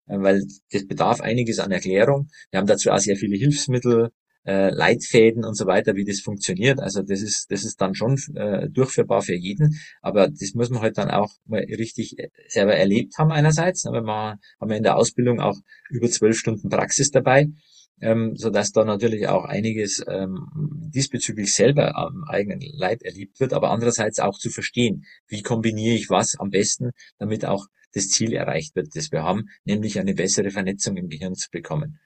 [0.07, 2.29] äh, weil das bedarf einiges an Erklärung.
[2.51, 4.11] Wir haben dazu auch sehr viele Hilfsmittel,
[4.45, 6.79] äh, Leitfäden und so weiter, wie das funktioniert.
[6.79, 10.81] Also das ist, das ist dann schon äh, durchführbar für jeden, aber das muss man
[10.81, 14.83] halt dann auch mal richtig äh, selber erlebt haben einerseits, aber man haben wir in
[14.83, 15.57] der Ausbildung auch
[15.89, 17.49] über zwölf Stunden Praxis dabei
[18.01, 20.47] ähm, so dass da natürlich auch einiges ähm,
[20.93, 26.09] diesbezüglich selber am eigenen Leib erlebt wird, aber andererseits auch zu verstehen, wie kombiniere ich
[26.09, 30.51] was am besten, damit auch das Ziel erreicht wird, das wir haben, nämlich eine bessere
[30.51, 31.99] Vernetzung im Gehirn zu bekommen.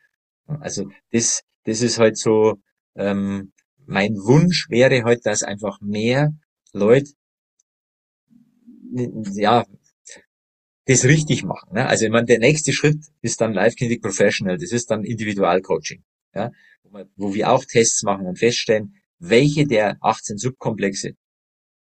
[0.59, 2.59] Also das, das ist halt so,
[2.95, 3.53] ähm,
[3.85, 6.33] mein Wunsch wäre halt, dass einfach mehr
[6.73, 7.11] Leute
[9.35, 9.65] ja,
[10.85, 11.73] das richtig machen.
[11.73, 11.87] Ne?
[11.87, 16.03] Also ich meine, der nächste Schritt ist dann Live Clinic Professional, das ist dann Individualcoaching,
[16.33, 16.51] ja?
[17.15, 21.11] wo, wir auch Tests machen und feststellen, welche der 18 Subkomplexe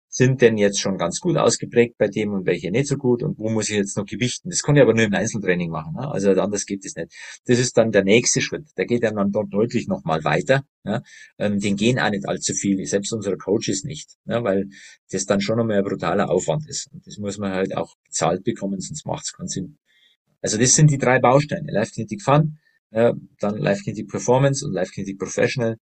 [0.09, 3.39] sind denn jetzt schon ganz gut ausgeprägt bei dem und welche nicht so gut und
[3.39, 4.49] wo muss ich jetzt noch gewichten.
[4.49, 5.95] Das kann ich aber nur im Einzeltraining machen.
[5.95, 6.11] Ne?
[6.11, 7.13] Also anders geht es nicht.
[7.47, 8.67] Das ist dann der nächste Schritt.
[8.77, 10.65] Der geht ja dann dort deutlich nochmal weiter.
[10.85, 11.03] Ja?
[11.39, 14.43] Ähm, den gehen auch nicht allzu viele, selbst unsere Coaches nicht, ja?
[14.43, 14.69] weil
[15.11, 16.91] das dann schon nochmal ein brutaler Aufwand ist.
[16.93, 19.79] Und das muss man halt auch bezahlt bekommen, sonst macht es keinen Sinn.
[20.41, 21.71] Also das sind die drei Bausteine.
[21.71, 22.59] Live Kinetic Fun,
[22.91, 25.77] ja, dann Live Kinetic Performance und Live Kinetic Professional.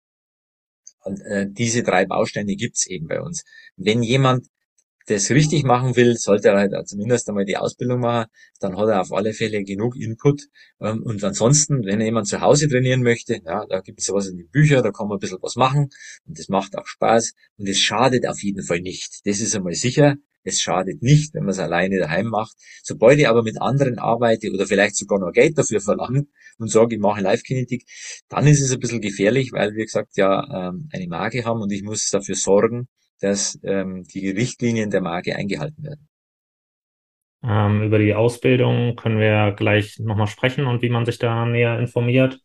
[1.04, 3.44] Und äh, diese drei Bausteine gibt's eben bei uns.
[3.76, 4.48] Wenn jemand
[5.08, 8.28] das richtig machen will, sollte er halt zumindest einmal die Ausbildung machen,
[8.60, 10.44] dann hat er auf alle Fälle genug Input.
[10.80, 14.38] Ähm, und ansonsten, wenn jemand zu Hause trainieren möchte, ja, da gibt es sowas in
[14.38, 15.90] den Büchern, da kann man ein bisschen was machen
[16.26, 19.22] und das macht auch Spaß und es schadet auf jeden Fall nicht.
[19.26, 20.16] Das ist einmal sicher.
[20.46, 22.58] Es schadet nicht, wenn man es alleine daheim macht.
[22.84, 26.28] Sobald ich aber mit anderen arbeite oder vielleicht sogar noch Geld dafür verlange
[26.58, 27.86] und sage, ich mache Live-Kinetik,
[28.28, 31.72] dann ist es ein bisschen gefährlich, weil wir gesagt ja ähm, eine Marke haben und
[31.72, 32.90] ich muss dafür sorgen,
[33.24, 36.08] dass ähm, die Richtlinien der Marke eingehalten werden.
[37.42, 41.80] Ähm, über die Ausbildung können wir gleich nochmal sprechen und wie man sich da näher
[41.80, 42.40] informiert.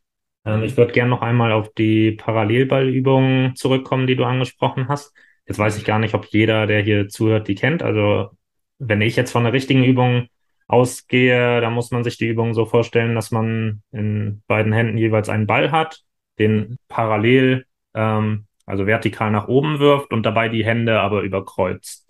[0.44, 5.12] Ähm, ich würde gerne noch einmal auf die Parallelballübungen zurückkommen, die du angesprochen hast.
[5.46, 7.82] Jetzt weiß ich gar nicht, ob jeder, der hier zuhört, die kennt.
[7.82, 8.30] Also
[8.78, 10.28] wenn ich jetzt von der richtigen Übung
[10.68, 15.28] ausgehe, dann muss man sich die Übung so vorstellen, dass man in beiden Händen jeweils
[15.28, 16.02] einen Ball hat,
[16.38, 22.06] den parallel, ähm, also vertikal nach oben wirft und dabei die Hände aber überkreuzt.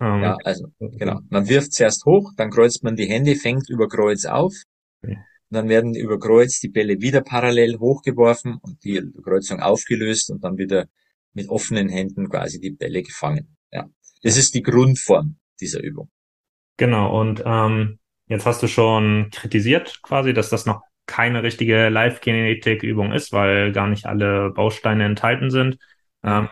[0.00, 1.20] Ähm, ja, also genau.
[1.28, 4.52] Man wirft zuerst hoch, dann kreuzt man die Hände, fängt über Kreuz auf.
[5.02, 5.18] Okay.
[5.50, 10.58] Dann werden über Kreuz die Bälle wieder parallel hochgeworfen und die Kreuzung aufgelöst und dann
[10.58, 10.86] wieder
[11.32, 13.56] mit offenen Händen quasi die Bälle gefangen.
[13.70, 13.86] Ja,
[14.22, 16.10] das ist die Grundform dieser Übung.
[16.76, 17.20] Genau.
[17.20, 23.32] Und ähm, jetzt hast du schon kritisiert quasi, dass das noch keine richtige Live-Kinetik-Übung ist,
[23.32, 25.78] weil gar nicht alle Bausteine enthalten sind.
[26.22, 26.48] Ähm,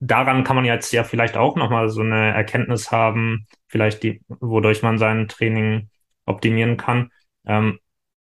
[0.00, 4.82] daran kann man jetzt ja vielleicht auch nochmal so eine Erkenntnis haben, vielleicht die, wodurch
[4.82, 5.88] man sein Training
[6.26, 7.10] optimieren kann.
[7.46, 7.78] Ähm,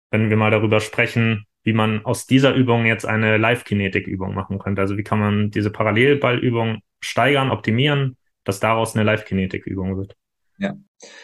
[0.09, 4.81] wenn wir mal darüber sprechen, wie man aus dieser Übung jetzt eine Live-Kinetik-Übung machen könnte.
[4.81, 10.15] Also wie kann man diese Parallelballübung steigern, optimieren, dass daraus eine Live-Kinetik-Übung wird.
[10.57, 10.75] Ja,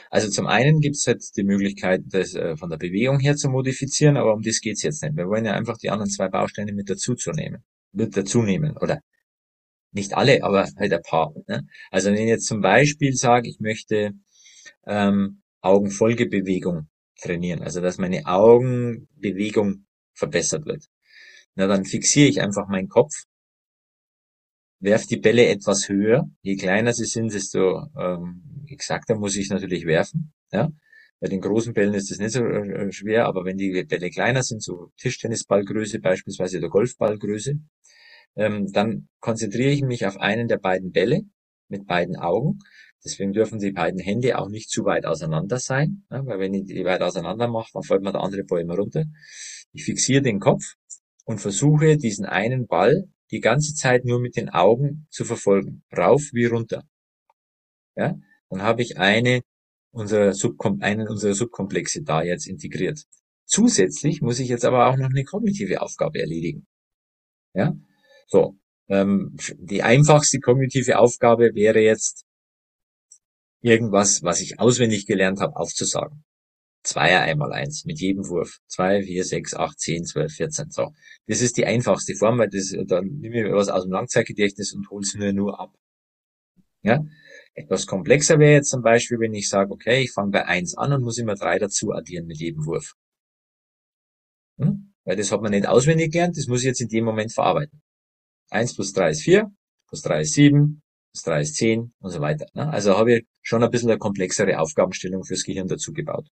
[0.09, 3.49] also zum einen gibt es halt die Möglichkeit, das äh, von der Bewegung her zu
[3.49, 5.15] modifizieren, aber um das geht's jetzt nicht.
[5.15, 7.63] Wir wollen ja einfach die anderen zwei Bausteine mit dazu zu nehmen, mit
[7.93, 9.01] dazu nehmen oder
[9.91, 11.33] nicht alle, aber halt ein paar.
[11.47, 11.67] Ne?
[11.91, 14.13] Also wenn ich jetzt zum Beispiel sage, ich möchte
[14.85, 20.85] ähm, Augenfolgebewegung trainieren, also dass meine Augenbewegung verbessert wird.
[21.55, 23.13] Na, dann fixiere ich einfach meinen Kopf,
[24.79, 26.29] werf die Bälle etwas höher.
[26.41, 30.33] Je kleiner sie sind, desto ähm, exakter muss ich natürlich werfen.
[30.51, 30.69] Ja?
[31.20, 34.43] Bei den großen Bällen ist das nicht so äh, schwer, aber wenn die Bälle kleiner
[34.43, 37.59] sind, so Tischtennisballgröße beispielsweise oder Golfballgröße,
[38.36, 41.22] ähm, dann konzentriere ich mich auf einen der beiden Bälle
[41.70, 42.59] mit beiden Augen.
[43.03, 46.65] Deswegen dürfen die beiden Hände auch nicht zu weit auseinander sein, ja, weil wenn ich
[46.65, 49.05] die weit auseinander mache, dann fällt mir der andere Ball immer runter.
[49.72, 50.63] Ich fixiere den Kopf
[51.26, 55.84] und versuche diesen einen Ball die ganze Zeit nur mit den Augen zu verfolgen.
[55.95, 56.84] Rauf wie runter.
[57.95, 58.15] Ja,
[58.49, 59.41] dann habe ich eine
[59.91, 63.03] unserer Subkom einen unserer Subkomplexe da jetzt integriert.
[63.45, 66.67] Zusätzlich muss ich jetzt aber auch noch eine kognitive Aufgabe erledigen.
[67.53, 67.75] Ja,
[68.27, 68.57] so.
[68.89, 72.25] Ähm, die einfachste kognitive Aufgabe wäre jetzt
[73.61, 76.23] irgendwas, was ich auswendig gelernt habe, aufzusagen.
[76.83, 78.59] Zweier einmal eins mit jedem Wurf.
[78.67, 80.69] Zwei, vier, sechs, acht, zehn, zwölf, vierzehn.
[80.69, 80.93] So.
[81.25, 84.89] Das ist die einfachste Form, weil das, dann nehme ich was aus dem Langzeitgedächtnis und
[84.89, 85.73] hole es mir nur ab.
[86.83, 87.03] Ja?
[87.57, 90.93] Etwas komplexer wäre jetzt zum Beispiel, wenn ich sage, okay, ich fange bei eins an
[90.93, 92.93] und muss immer drei dazu addieren mit jedem Wurf.
[94.59, 94.93] Hm?
[95.05, 97.81] Weil das hat man nicht auswendig gelernt, das muss ich jetzt in dem Moment verarbeiten.
[98.51, 99.51] Eins plus drei ist vier,
[99.87, 102.45] plus drei ist sieben, plus drei ist zehn und so weiter.
[102.53, 102.69] Ne?
[102.71, 106.27] Also habe ich schon ein bisschen eine komplexere Aufgabenstellung fürs Gehirn dazu gebaut.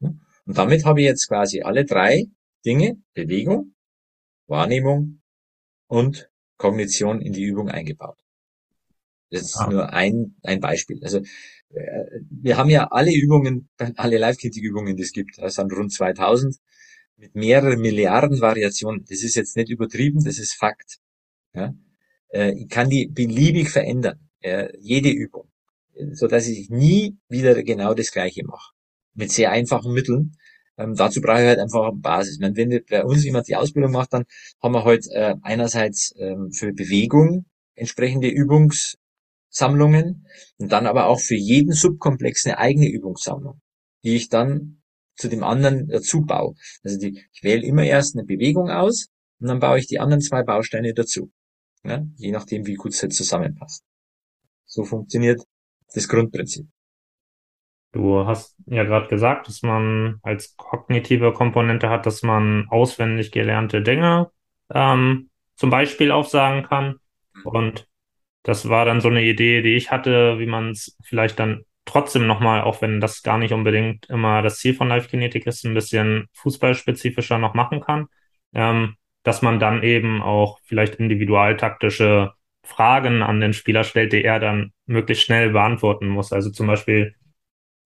[0.00, 2.26] Und damit habe ich jetzt quasi alle drei
[2.66, 3.74] Dinge, Bewegung,
[4.46, 5.22] Wahrnehmung
[5.86, 8.18] und Kognition in die Übung eingebaut.
[9.30, 9.68] Das ist ah.
[9.68, 11.00] nur ein, ein Beispiel.
[11.02, 11.18] Also
[11.70, 16.56] äh, wir haben ja alle Übungen, alle Live-Kinetic-Übungen, die es gibt, das sind rund 2000.
[17.16, 19.04] mit mehreren Milliarden Variationen.
[19.08, 20.98] Das ist jetzt nicht übertrieben, das ist Fakt.
[21.54, 21.74] Ja?
[22.28, 24.20] Äh, ich kann die beliebig verändern,
[24.78, 25.50] jede Übung,
[26.12, 28.72] so dass ich nie wieder genau das Gleiche mache.
[29.14, 30.36] Mit sehr einfachen Mitteln.
[30.78, 32.34] Ähm, dazu brauche ich halt einfach eine Basis.
[32.34, 34.24] Ich meine, wenn bei uns jemand die Ausbildung macht, dann
[34.62, 38.28] haben wir halt äh, einerseits ähm, für Bewegung entsprechende
[39.48, 40.26] Übungssammlungen
[40.58, 43.60] und dann aber auch für jeden Subkomplex eine eigene Übungssammlung,
[44.04, 44.82] die ich dann
[45.16, 46.54] zu dem anderen dazu baue.
[46.84, 49.08] Also die, ich wähle immer erst eine Bewegung aus
[49.40, 51.30] und dann baue ich die anderen zwei Bausteine dazu.
[51.84, 53.84] Ja, je nachdem, wie gut es halt zusammenpasst.
[54.64, 55.40] So funktioniert
[55.94, 56.66] das Grundprinzip.
[57.92, 63.80] Du hast ja gerade gesagt, dass man als kognitive Komponente hat, dass man auswendig gelernte
[63.80, 64.30] Dinge
[64.72, 66.96] ähm, zum Beispiel aufsagen kann.
[67.32, 67.46] Mhm.
[67.46, 67.88] Und
[68.42, 72.26] das war dann so eine Idee, die ich hatte, wie man es vielleicht dann trotzdem
[72.26, 76.26] nochmal, auch wenn das gar nicht unbedingt immer das Ziel von Live-Kinetik ist, ein bisschen
[76.34, 78.06] fußballspezifischer noch machen kann,
[78.54, 82.32] ähm, dass man dann eben auch vielleicht individualtaktische
[82.62, 86.32] Fragen an den Spieler stellt, die er dann möglichst schnell beantworten muss.
[86.32, 87.14] Also zum Beispiel,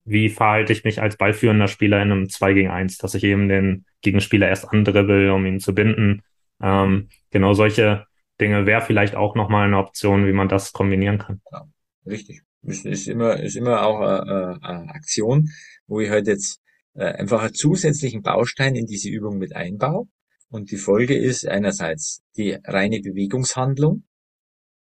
[0.04, 3.48] wie verhalte ich mich als ballführender Spieler in einem 2 gegen 1, dass ich eben
[3.48, 6.22] den Gegenspieler erst andribbel, um ihn zu binden.
[6.60, 8.06] Ähm, genau solche
[8.40, 11.40] Dinge wäre vielleicht auch nochmal eine Option, wie man das kombinieren kann.
[11.50, 11.66] Ja,
[12.06, 12.42] richtig.
[12.62, 15.50] Ist, ist immer, ist immer auch eine, eine Aktion,
[15.86, 16.60] wo ich halt jetzt
[16.94, 20.06] äh, einfach einen zusätzlichen Baustein in diese Übung mit einbaue.
[20.48, 24.04] Und die Folge ist einerseits die reine Bewegungshandlung,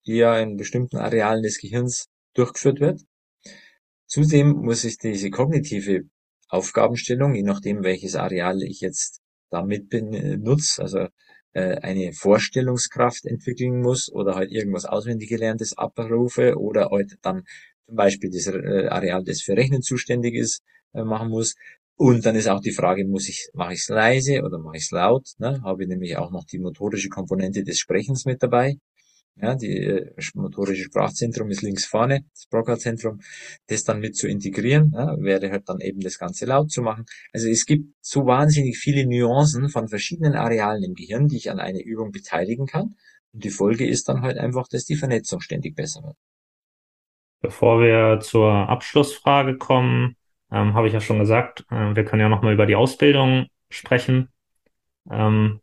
[0.06, 3.02] die ja in bestimmten Arealen des Gehirns durchgeführt wird.
[4.06, 6.02] Zudem muss ich diese kognitive
[6.48, 9.20] Aufgabenstellung, je nachdem welches Areal ich jetzt
[9.50, 11.10] damit benutze, also äh,
[11.58, 17.44] eine Vorstellungskraft entwickeln muss oder halt irgendwas auswendig gelerntes abrufe oder halt dann
[17.90, 20.62] zum Beispiel das äh, Areal, das für Rechnen zuständig ist,
[20.94, 21.56] äh, machen muss.
[21.96, 24.84] Und dann ist auch die Frage, muss ich, mache ich es leise oder mache ich
[24.84, 25.26] es laut?
[25.38, 25.60] Ne?
[25.62, 28.76] Habe ich nämlich auch noch die motorische Komponente des Sprechens mit dabei.
[29.36, 33.20] Ja, die äh, motorische Sprachzentrum ist links vorne, das Broca-Zentrum,
[33.68, 37.06] das dann mit zu integrieren, ja, wäre halt dann eben das Ganze laut zu machen.
[37.32, 41.58] Also es gibt so wahnsinnig viele Nuancen von verschiedenen Arealen im Gehirn, die ich an
[41.58, 42.96] eine Übung beteiligen kann.
[43.32, 46.16] Und die Folge ist dann halt einfach, dass die Vernetzung ständig besser wird.
[47.40, 50.16] Bevor wir zur Abschlussfrage kommen,
[50.52, 54.28] ähm, habe ich ja schon gesagt, äh, wir können ja nochmal über die Ausbildung sprechen.
[55.10, 55.60] Ähm,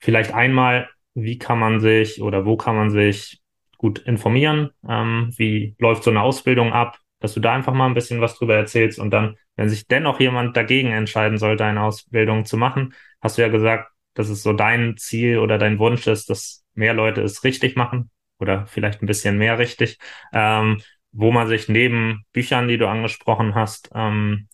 [0.00, 3.40] vielleicht einmal, wie kann man sich oder wo kann man sich
[3.78, 4.70] gut informieren?
[4.88, 6.98] Ähm, wie läuft so eine Ausbildung ab?
[7.20, 10.20] Dass du da einfach mal ein bisschen was drüber erzählst und dann, wenn sich dennoch
[10.20, 14.52] jemand dagegen entscheiden sollte, eine Ausbildung zu machen, hast du ja gesagt, dass es so
[14.52, 19.06] dein Ziel oder dein Wunsch ist, dass mehr Leute es richtig machen oder vielleicht ein
[19.06, 19.98] bisschen mehr richtig.
[20.32, 24.48] Ähm, wo man sich neben Büchern, die du angesprochen hast, ähm,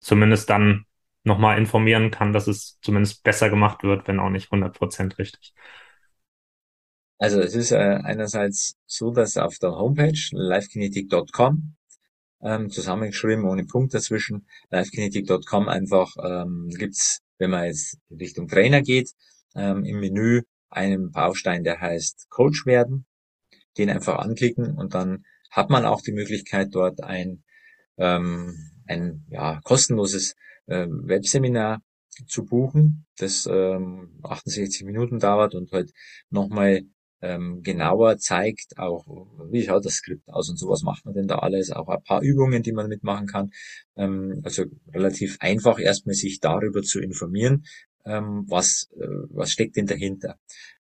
[0.00, 0.86] zumindest dann
[1.24, 5.54] nochmal informieren kann, dass es zumindest besser gemacht wird, wenn auch nicht 100% richtig.
[7.18, 11.76] Also es ist äh, einerseits so, dass auf der Homepage livekinetic.com
[12.42, 19.10] ähm, zusammengeschrieben ohne Punkt dazwischen livekinetic.com einfach ähm, gibt's, wenn man jetzt Richtung Trainer geht,
[19.54, 23.06] ähm, im Menü einen Baustein, der heißt Coach werden,
[23.78, 27.44] den einfach anklicken und dann hat man auch die Möglichkeit, dort ein,
[27.96, 28.54] ähm,
[28.88, 30.34] ein ja, kostenloses
[30.66, 31.80] äh, Webseminar
[32.26, 35.92] zu buchen, das ähm, 68 Minuten dauert und halt
[36.30, 36.82] nochmal
[37.24, 39.06] ähm, genauer zeigt, auch
[39.50, 42.20] wie schaut das Skript aus und sowas macht man denn da alles, auch ein paar
[42.20, 43.50] Übungen, die man mitmachen kann.
[43.96, 47.64] Ähm, also relativ einfach erstmal sich darüber zu informieren,
[48.04, 50.38] ähm, was, äh, was steckt denn dahinter.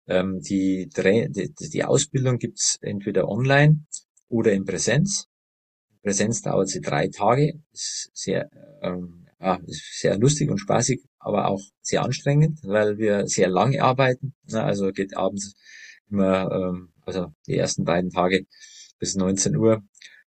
[0.09, 3.85] Ähm, die, die, die Ausbildung gibt's entweder online
[4.29, 5.29] oder in Präsenz.
[6.03, 7.61] Präsenz dauert sie drei Tage.
[7.73, 8.51] Ist sehr,
[8.83, 13.81] ähm, ja, ist sehr lustig und spaßig, aber auch sehr anstrengend, weil wir sehr lange
[13.81, 14.35] arbeiten.
[14.53, 15.55] Also geht abends
[16.13, 18.47] immer, ähm, also die ersten beiden Tage
[18.99, 19.83] bis 19 Uhr.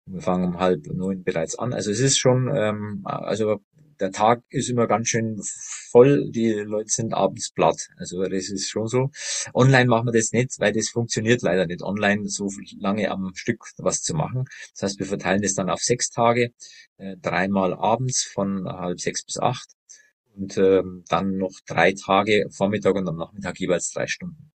[0.06, 1.72] Wir fangen um halb neun bereits an.
[1.72, 3.60] Also es ist schon, ähm, also
[4.00, 5.40] der Tag ist immer ganz schön
[5.90, 7.88] voll, die Leute sind abends platt.
[7.96, 9.10] Also das ist schon so.
[9.54, 13.64] Online machen wir das nicht, weil das funktioniert leider nicht, online so lange am Stück
[13.78, 14.44] was zu machen.
[14.74, 16.52] Das heißt, wir verteilen das dann auf sechs Tage,
[16.96, 19.68] äh, dreimal abends von halb sechs bis acht
[20.34, 24.50] und ähm, dann noch drei Tage Vormittag und am Nachmittag jeweils drei Stunden.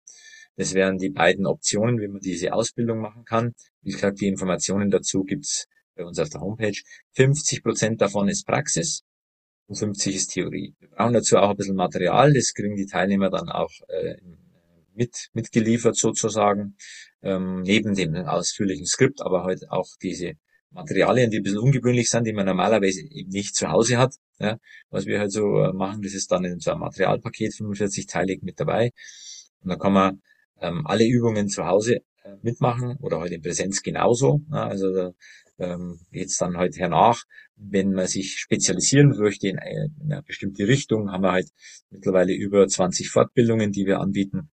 [0.56, 3.54] Das wären die beiden Optionen, wie man diese Ausbildung machen kann.
[3.82, 6.76] Wie gesagt, die Informationen dazu gibt's bei uns auf der Homepage.
[7.12, 9.02] 50 Prozent davon ist Praxis
[9.66, 10.74] und 50 ist Theorie.
[10.78, 14.16] Wir brauchen dazu auch ein bisschen Material, das kriegen die Teilnehmer dann auch äh,
[14.94, 16.76] mit, mitgeliefert sozusagen,
[17.22, 20.34] ähm, neben dem ausführlichen Skript, aber halt auch diese
[20.70, 24.14] Materialien, die ein bisschen ungewöhnlich sind, die man normalerweise eben nicht zu Hause hat.
[24.38, 24.58] Ja,
[24.90, 28.58] was wir halt so äh, machen, das ist dann in so einem Materialpaket 45-teilig mit
[28.58, 28.90] dabei.
[29.60, 30.22] Und da kann man
[30.64, 34.40] ähm, alle Übungen zu Hause äh, mitmachen oder halt in Präsenz genauso.
[34.50, 35.12] Ja, also da
[35.58, 37.22] ähm, jetzt dann halt hernach,
[37.56, 41.48] wenn man sich spezialisieren möchte in eine, in eine bestimmte Richtung, haben wir halt
[41.90, 44.50] mittlerweile über 20 Fortbildungen, die wir anbieten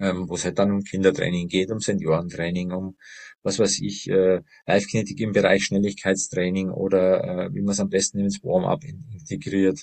[0.00, 2.96] ähm, wo es halt dann um Kindertraining geht, um Seniorentraining, um
[3.44, 8.18] was weiß ich, äh, Live-Kinetik im Bereich Schnelligkeitstraining oder äh, wie man es am besten
[8.18, 9.80] ins Warm-up integriert.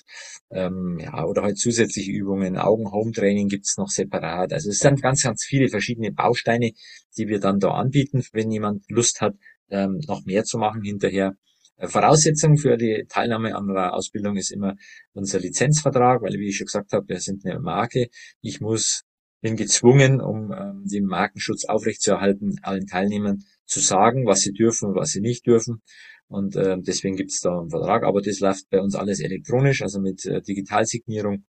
[0.50, 2.58] Ähm, ja, oder halt zusätzliche Übungen.
[2.58, 4.52] Augen-Home-Training gibt's noch separat.
[4.52, 6.72] Also es sind ganz, ganz viele verschiedene Bausteine,
[7.16, 9.36] die wir dann da anbieten, wenn jemand Lust hat,
[9.70, 11.36] ähm, noch mehr zu machen hinterher.
[11.76, 14.74] Äh, Voraussetzung für die Teilnahme an einer Ausbildung ist immer
[15.12, 18.08] unser Lizenzvertrag, weil wie ich schon gesagt habe, wir sind eine Marke.
[18.40, 19.04] Ich muss
[19.42, 24.94] bin gezwungen, um ähm, den Markenschutz aufrechtzuerhalten, allen Teilnehmern zu sagen, was sie dürfen und
[24.94, 25.82] was sie nicht dürfen.
[26.28, 28.04] Und äh, deswegen gibt es da einen Vertrag.
[28.04, 31.44] Aber das läuft bei uns alles elektronisch, also mit äh, Digitalsignierung,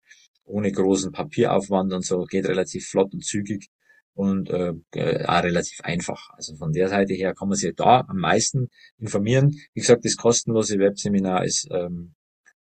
[0.46, 3.70] ohne großen Papieraufwand und so, geht relativ flott und zügig
[4.14, 6.30] und äh, äh, relativ einfach.
[6.34, 8.68] Also von der Seite her kann man sich da am meisten
[9.00, 9.52] informieren.
[9.74, 12.14] Wie gesagt, das kostenlose Webseminar ist, ähm,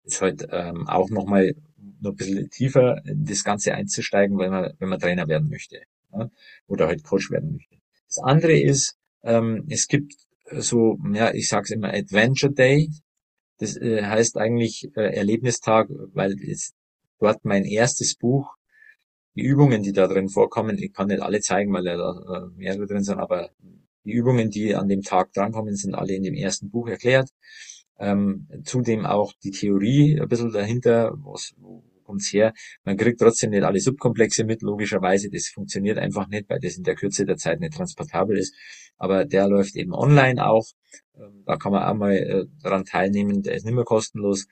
[0.04, 1.54] ist halt ähm, auch nochmal
[2.02, 5.82] noch ein bisschen tiefer in das Ganze einzusteigen, wenn man, wenn man Trainer werden möchte
[6.14, 6.30] ja,
[6.68, 7.76] oder halt Coach werden möchte.
[8.08, 10.14] Das andere ist, ähm, es gibt
[10.52, 12.90] so, ja, ich sage es immer Adventure Day.
[13.60, 16.74] Das äh, heißt eigentlich äh, Erlebnistag, weil es
[17.20, 18.56] dort mein erstes Buch,
[19.36, 22.88] die Übungen, die da drin vorkommen, ich kann nicht alle zeigen, weil da äh, mehrere
[22.88, 23.52] drin sind, aber
[24.04, 27.30] die Übungen, die an dem Tag drankommen, sind alle in dem ersten Buch erklärt.
[28.02, 32.54] Ähm, zudem auch die Theorie ein bisschen dahinter, was, wo kommt's her.
[32.84, 35.30] Man kriegt trotzdem nicht alle Subkomplexe mit, logischerweise.
[35.30, 38.56] Das funktioniert einfach nicht, weil das in der Kürze der Zeit nicht transportabel ist.
[38.98, 40.66] Aber der läuft eben online auch.
[41.16, 43.44] Ähm, da kann man auch mal äh, daran teilnehmen.
[43.44, 44.48] Der ist nicht mehr kostenlos.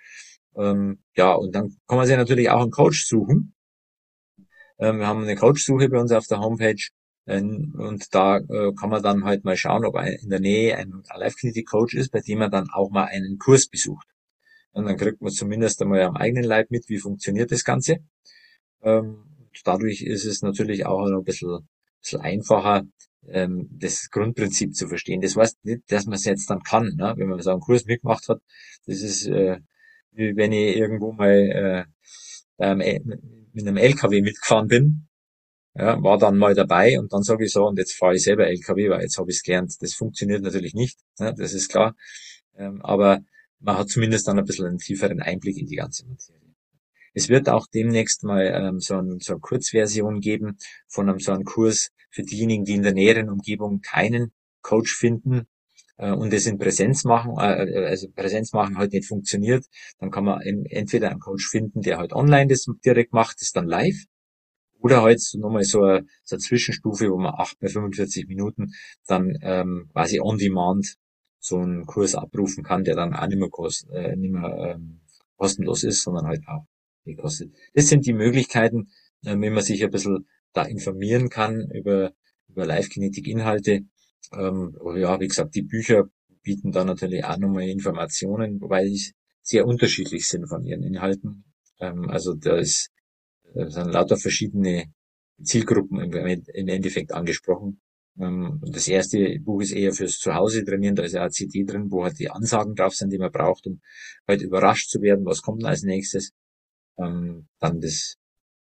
[0.55, 3.53] Ähm, ja, und dann kann man sich natürlich auch einen Coach suchen.
[4.79, 6.81] Ähm, wir haben eine Coach-Suche bei uns auf der Homepage.
[7.29, 11.95] Und da äh, kann man dann halt mal schauen, ob in der Nähe ein Live-Kinetic-Coach
[11.95, 14.07] ist, bei dem man dann auch mal einen Kurs besucht.
[14.71, 17.97] Und dann kriegt man zumindest einmal am eigenen Leib mit, wie funktioniert das Ganze.
[18.81, 19.25] Ähm,
[19.63, 21.67] dadurch ist es natürlich auch ein bisschen,
[22.01, 22.83] bisschen einfacher,
[23.27, 25.21] ähm, das Grundprinzip zu verstehen.
[25.21, 27.13] Das heißt nicht, dass man es jetzt dann kann, ne?
[27.17, 28.41] wenn man so einen Kurs mitgemacht hat.
[28.85, 29.57] Das ist äh,
[30.11, 31.85] wie wenn ich irgendwo mal äh,
[32.59, 32.79] ähm,
[33.53, 35.08] mit einem LKW mitgefahren bin,
[35.79, 38.47] ja, war dann mal dabei und dann sage ich so, und jetzt fahre ich selber
[38.47, 39.73] LKW, weil jetzt habe ich es gelernt.
[39.79, 41.33] Das funktioniert natürlich nicht, ne?
[41.37, 41.95] das ist klar.
[42.57, 43.21] Ähm, aber
[43.59, 46.39] man hat zumindest dann ein bisschen einen tieferen Einblick in die ganze Materie.
[47.13, 50.57] Es wird auch demnächst mal ähm, so, ein, so eine Kurzversion geben
[50.87, 55.47] von einem so einem Kurs für diejenigen, die in der näheren Umgebung keinen Coach finden
[55.97, 59.65] äh, und es in Präsenz machen, äh, äh also Präsenz machen halt nicht funktioniert,
[59.99, 63.65] dann kann man entweder einen Coach finden, der halt online das direkt macht, das dann
[63.65, 64.05] live,
[64.79, 68.73] oder halt nochmal so eine, so eine Zwischenstufe, wo man 8 bei 45 Minuten
[69.07, 70.95] dann ähm, quasi on demand
[71.39, 75.01] so einen Kurs abrufen kann, der dann auch nicht mehr, kost, äh, nicht mehr ähm,
[75.37, 76.65] kostenlos ist, sondern halt auch
[77.05, 77.53] gekostet.
[77.73, 78.89] Das sind die Möglichkeiten,
[79.23, 82.11] äh, wenn man sich ein bisschen da informieren kann über,
[82.47, 83.81] über Live-Kinetik-Inhalte.
[84.33, 86.05] Ähm, ja, wie gesagt, die Bücher
[86.43, 89.01] bieten da natürlich auch nochmal Informationen, wobei die
[89.41, 91.45] sehr unterschiedlich sind von ihren Inhalten.
[91.79, 92.89] Ähm, also da ist,
[93.53, 94.85] sind lauter verschiedene
[95.43, 97.81] Zielgruppen im Endeffekt angesprochen.
[98.19, 102.03] Ähm, das erste Buch ist eher fürs Zuhause trainieren, da ist ja CD drin, wo
[102.03, 103.81] halt die Ansagen drauf sind, die man braucht, um
[104.27, 106.31] halt überrascht zu werden, was kommt als nächstes.
[106.97, 108.17] Ähm, dann das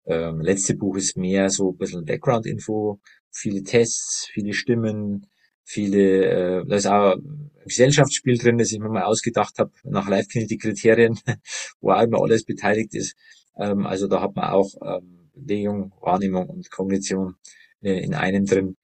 [0.06, 3.00] ähm, letzte Buch ist mehr so ein bisschen Background-Info,
[3.32, 5.28] viele Tests, viele Stimmen,
[5.64, 10.10] viele, äh, da ist auch ein Gesellschaftsspiel drin, das ich mir mal ausgedacht habe, nach
[10.10, 11.20] Live-Kinetic-Kriterien,
[11.80, 13.16] wo auch immer alles beteiligt ist.
[13.58, 17.36] Ähm, also da hat man auch ähm, Bewegung, Wahrnehmung und Kognition
[17.82, 18.78] äh, in einem drin.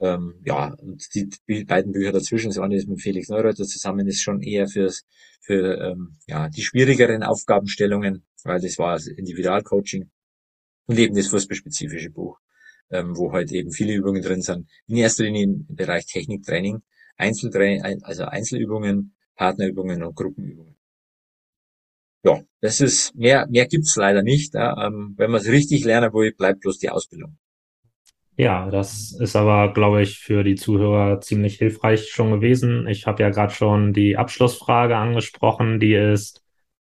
[0.00, 4.06] Ähm, ja, und die, die beiden Bücher dazwischen, das eine ist mit Felix Neureuter zusammen,
[4.08, 5.04] ist schon eher fürs,
[5.40, 10.10] für ähm, ja, die schwierigeren Aufgabenstellungen, weil das war das Individualcoaching
[10.86, 12.38] und eben das fußballspezifische Buch,
[12.90, 14.68] ähm, wo halt eben viele Übungen drin sind.
[14.88, 16.82] In erster Linie im Bereich Techniktraining,
[17.16, 20.71] Einzeltraining, also Einzelübungen, Partnerübungen und Gruppenübungen.
[22.24, 24.54] Ja, das ist, mehr, mehr gibt's leider nicht.
[24.54, 27.36] Ja, ähm, wenn man es richtig lernen will, bleibt bloß die Ausbildung.
[28.36, 32.86] Ja, das ist aber, glaube ich, für die Zuhörer ziemlich hilfreich schon gewesen.
[32.86, 36.42] Ich habe ja gerade schon die Abschlussfrage angesprochen, die ist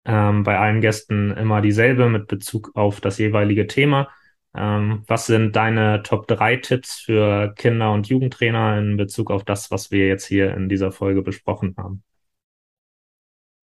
[0.04, 4.08] ähm, bei allen Gästen immer dieselbe mit Bezug auf das jeweilige Thema.
[4.54, 9.70] Ähm, was sind deine Top 3 Tipps für Kinder- und Jugendtrainer in Bezug auf das,
[9.70, 12.02] was wir jetzt hier in dieser Folge besprochen haben?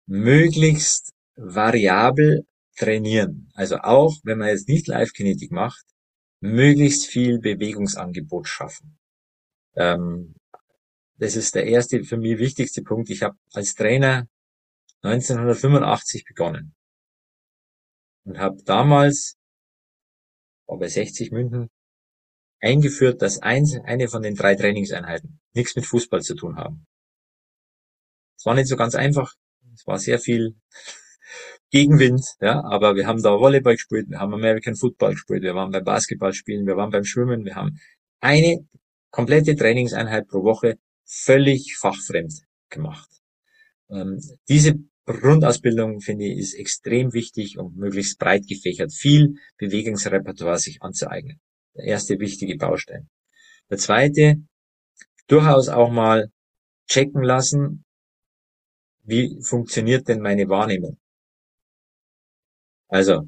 [0.07, 3.51] Möglichst variabel trainieren.
[3.55, 5.85] Also auch, wenn man jetzt nicht Live-Kinetik macht,
[6.41, 8.99] möglichst viel Bewegungsangebot schaffen.
[9.75, 10.35] Ähm,
[11.17, 13.11] das ist der erste, für mich wichtigste Punkt.
[13.11, 14.27] Ich habe als Trainer
[15.03, 16.75] 1985 begonnen
[18.25, 19.37] und habe damals,
[20.67, 21.71] war bei 60 München,
[22.61, 26.87] eingeführt, dass eins, eine von den drei Trainingseinheiten nichts mit Fußball zu tun haben.
[28.37, 29.35] Es war nicht so ganz einfach.
[29.75, 30.57] Es war sehr viel
[31.73, 35.73] Gegenwind, ja, aber wir haben da Volleyball gespielt, wir haben American Football gespielt, wir waren
[35.73, 37.81] beim Basketball spielen, wir waren beim Schwimmen, wir haben
[38.21, 38.69] eine
[39.11, 43.09] komplette Trainingseinheit pro Woche völlig fachfremd gemacht.
[43.89, 44.21] Ähm,
[44.51, 44.75] diese
[45.07, 51.41] Grundausbildung, finde ich, ist extrem wichtig und möglichst breit gefächert, viel Bewegungsrepertoire sich anzueignen.
[51.75, 53.09] Der erste wichtige Baustein.
[53.71, 54.43] Der zweite,
[55.27, 56.31] durchaus auch mal
[56.87, 57.87] checken lassen,
[59.05, 60.99] wie funktioniert denn meine Wahrnehmung?
[62.93, 63.23] Also,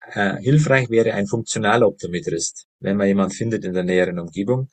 [0.00, 4.68] äh, hilfreich wäre ein Funktionaloptometrist, wenn man jemand findet in der näheren Umgebung,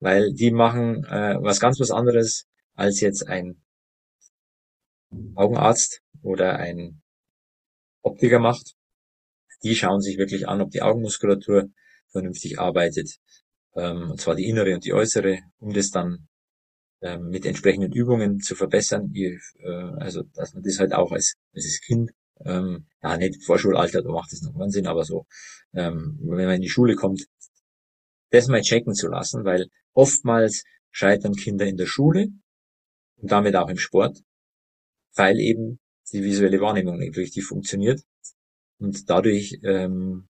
[0.00, 3.62] weil die machen äh, was ganz was anderes als jetzt ein
[5.34, 7.02] Augenarzt oder ein
[8.00, 8.72] Optiker macht.
[9.62, 11.68] Die schauen sich wirklich an, ob die Augenmuskulatur
[12.10, 13.18] vernünftig arbeitet,
[13.76, 16.26] ähm, und zwar die innere und die äußere, um das dann
[17.02, 19.12] ähm, mit entsprechenden Übungen zu verbessern.
[19.12, 22.12] Die, äh, also dass man das halt auch als, als Kind,
[22.44, 25.26] ähm, ja nicht Vorschulalter, da macht das noch keinen Sinn, aber so,
[25.74, 27.26] ähm, wenn man in die Schule kommt,
[28.30, 32.28] das mal checken zu lassen, weil oftmals scheitern Kinder in der Schule
[33.16, 34.18] und damit auch im Sport,
[35.14, 35.78] weil eben
[36.12, 38.02] die visuelle Wahrnehmung nicht richtig funktioniert
[38.78, 40.28] und dadurch ähm,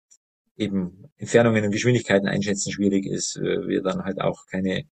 [0.56, 4.86] eben Entfernungen und Geschwindigkeiten einschätzen schwierig ist, äh, wir dann halt auch keine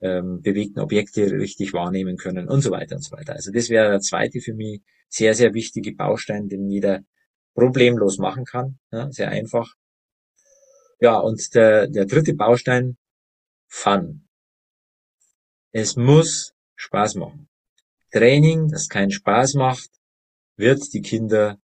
[0.00, 3.34] ähm, bewegten Objekte richtig wahrnehmen können und so weiter und so weiter.
[3.34, 7.00] Also das wäre der zweite für mich sehr, sehr wichtige Baustein, den jeder
[7.54, 8.78] problemlos machen kann.
[8.90, 9.74] Ja, sehr einfach.
[11.00, 12.96] Ja, und der, der dritte Baustein,
[13.68, 14.26] Fun.
[15.72, 17.48] Es muss Spaß machen.
[18.12, 19.90] Training, das keinen Spaß macht,
[20.56, 21.58] wird die Kinder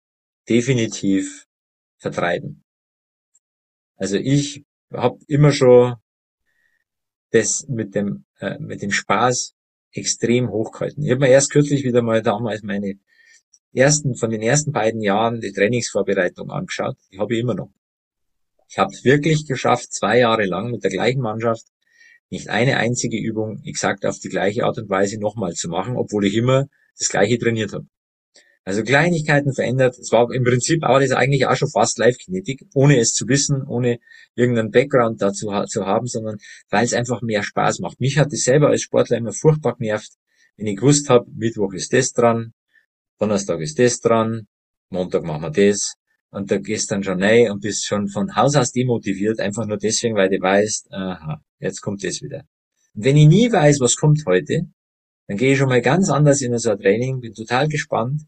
[0.49, 1.47] definitiv
[1.97, 2.63] vertreiben.
[3.95, 5.95] Also ich habe immer schon
[7.31, 9.55] das mit dem, äh, mit dem Spaß
[9.93, 11.03] extrem hochgehalten.
[11.03, 12.95] Ich habe mir erst kürzlich wieder mal damals meine
[13.73, 16.97] ersten, von den ersten beiden Jahren die Trainingsvorbereitung angeschaut.
[17.11, 17.71] Die habe ich immer noch.
[18.69, 21.65] Ich habe es wirklich geschafft, zwei Jahre lang mit der gleichen Mannschaft
[22.29, 26.25] nicht eine einzige Übung exakt auf die gleiche Art und Weise nochmal zu machen, obwohl
[26.25, 26.67] ich immer
[26.97, 27.85] das gleiche trainiert habe.
[28.63, 29.97] Also Kleinigkeiten verändert.
[29.97, 33.63] Es war im Prinzip auch das eigentlich auch schon fast Live-Kinetik, ohne es zu wissen,
[33.63, 33.99] ohne
[34.35, 36.37] irgendeinen Background dazu zu haben, sondern
[36.69, 37.99] weil es einfach mehr Spaß macht.
[37.99, 40.11] Mich hat es selber als Sportler immer furchtbar genervt,
[40.57, 42.53] wenn ich gewusst habe, Mittwoch ist das dran,
[43.19, 44.47] Donnerstag ist das dran,
[44.89, 45.95] Montag machen wir das,
[46.29, 49.77] und da gehst dann schon rein und bist schon von Haus aus demotiviert, einfach nur
[49.77, 52.43] deswegen, weil du weißt, aha, jetzt kommt das wieder.
[52.93, 54.67] Und wenn ich nie weiß, was kommt heute,
[55.27, 58.21] dann gehe ich schon mal ganz anders in so ein Training, bin total gespannt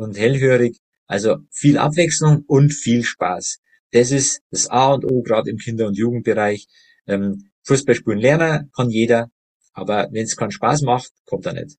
[0.00, 0.78] und hellhörig.
[1.06, 3.60] Also viel Abwechslung und viel Spaß.
[3.92, 6.66] Das ist das A und O, gerade im Kinder- und Jugendbereich.
[7.06, 9.30] Ähm, Fußball spielen lernen kann jeder,
[9.72, 11.76] aber wenn es keinen Spaß macht, kommt er nicht.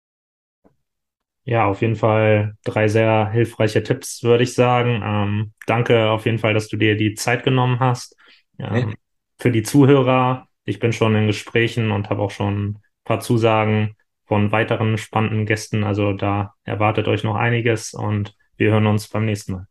[1.43, 5.01] Ja, auf jeden Fall drei sehr hilfreiche Tipps, würde ich sagen.
[5.03, 8.15] Ähm, danke auf jeden Fall, dass du dir die Zeit genommen hast.
[8.59, 8.95] Ähm, ja.
[9.39, 13.95] Für die Zuhörer, ich bin schon in Gesprächen und habe auch schon ein paar Zusagen
[14.32, 15.84] von weiteren spannenden Gästen.
[15.84, 19.68] Also da erwartet euch noch einiges und wir hören uns beim nächsten Mal.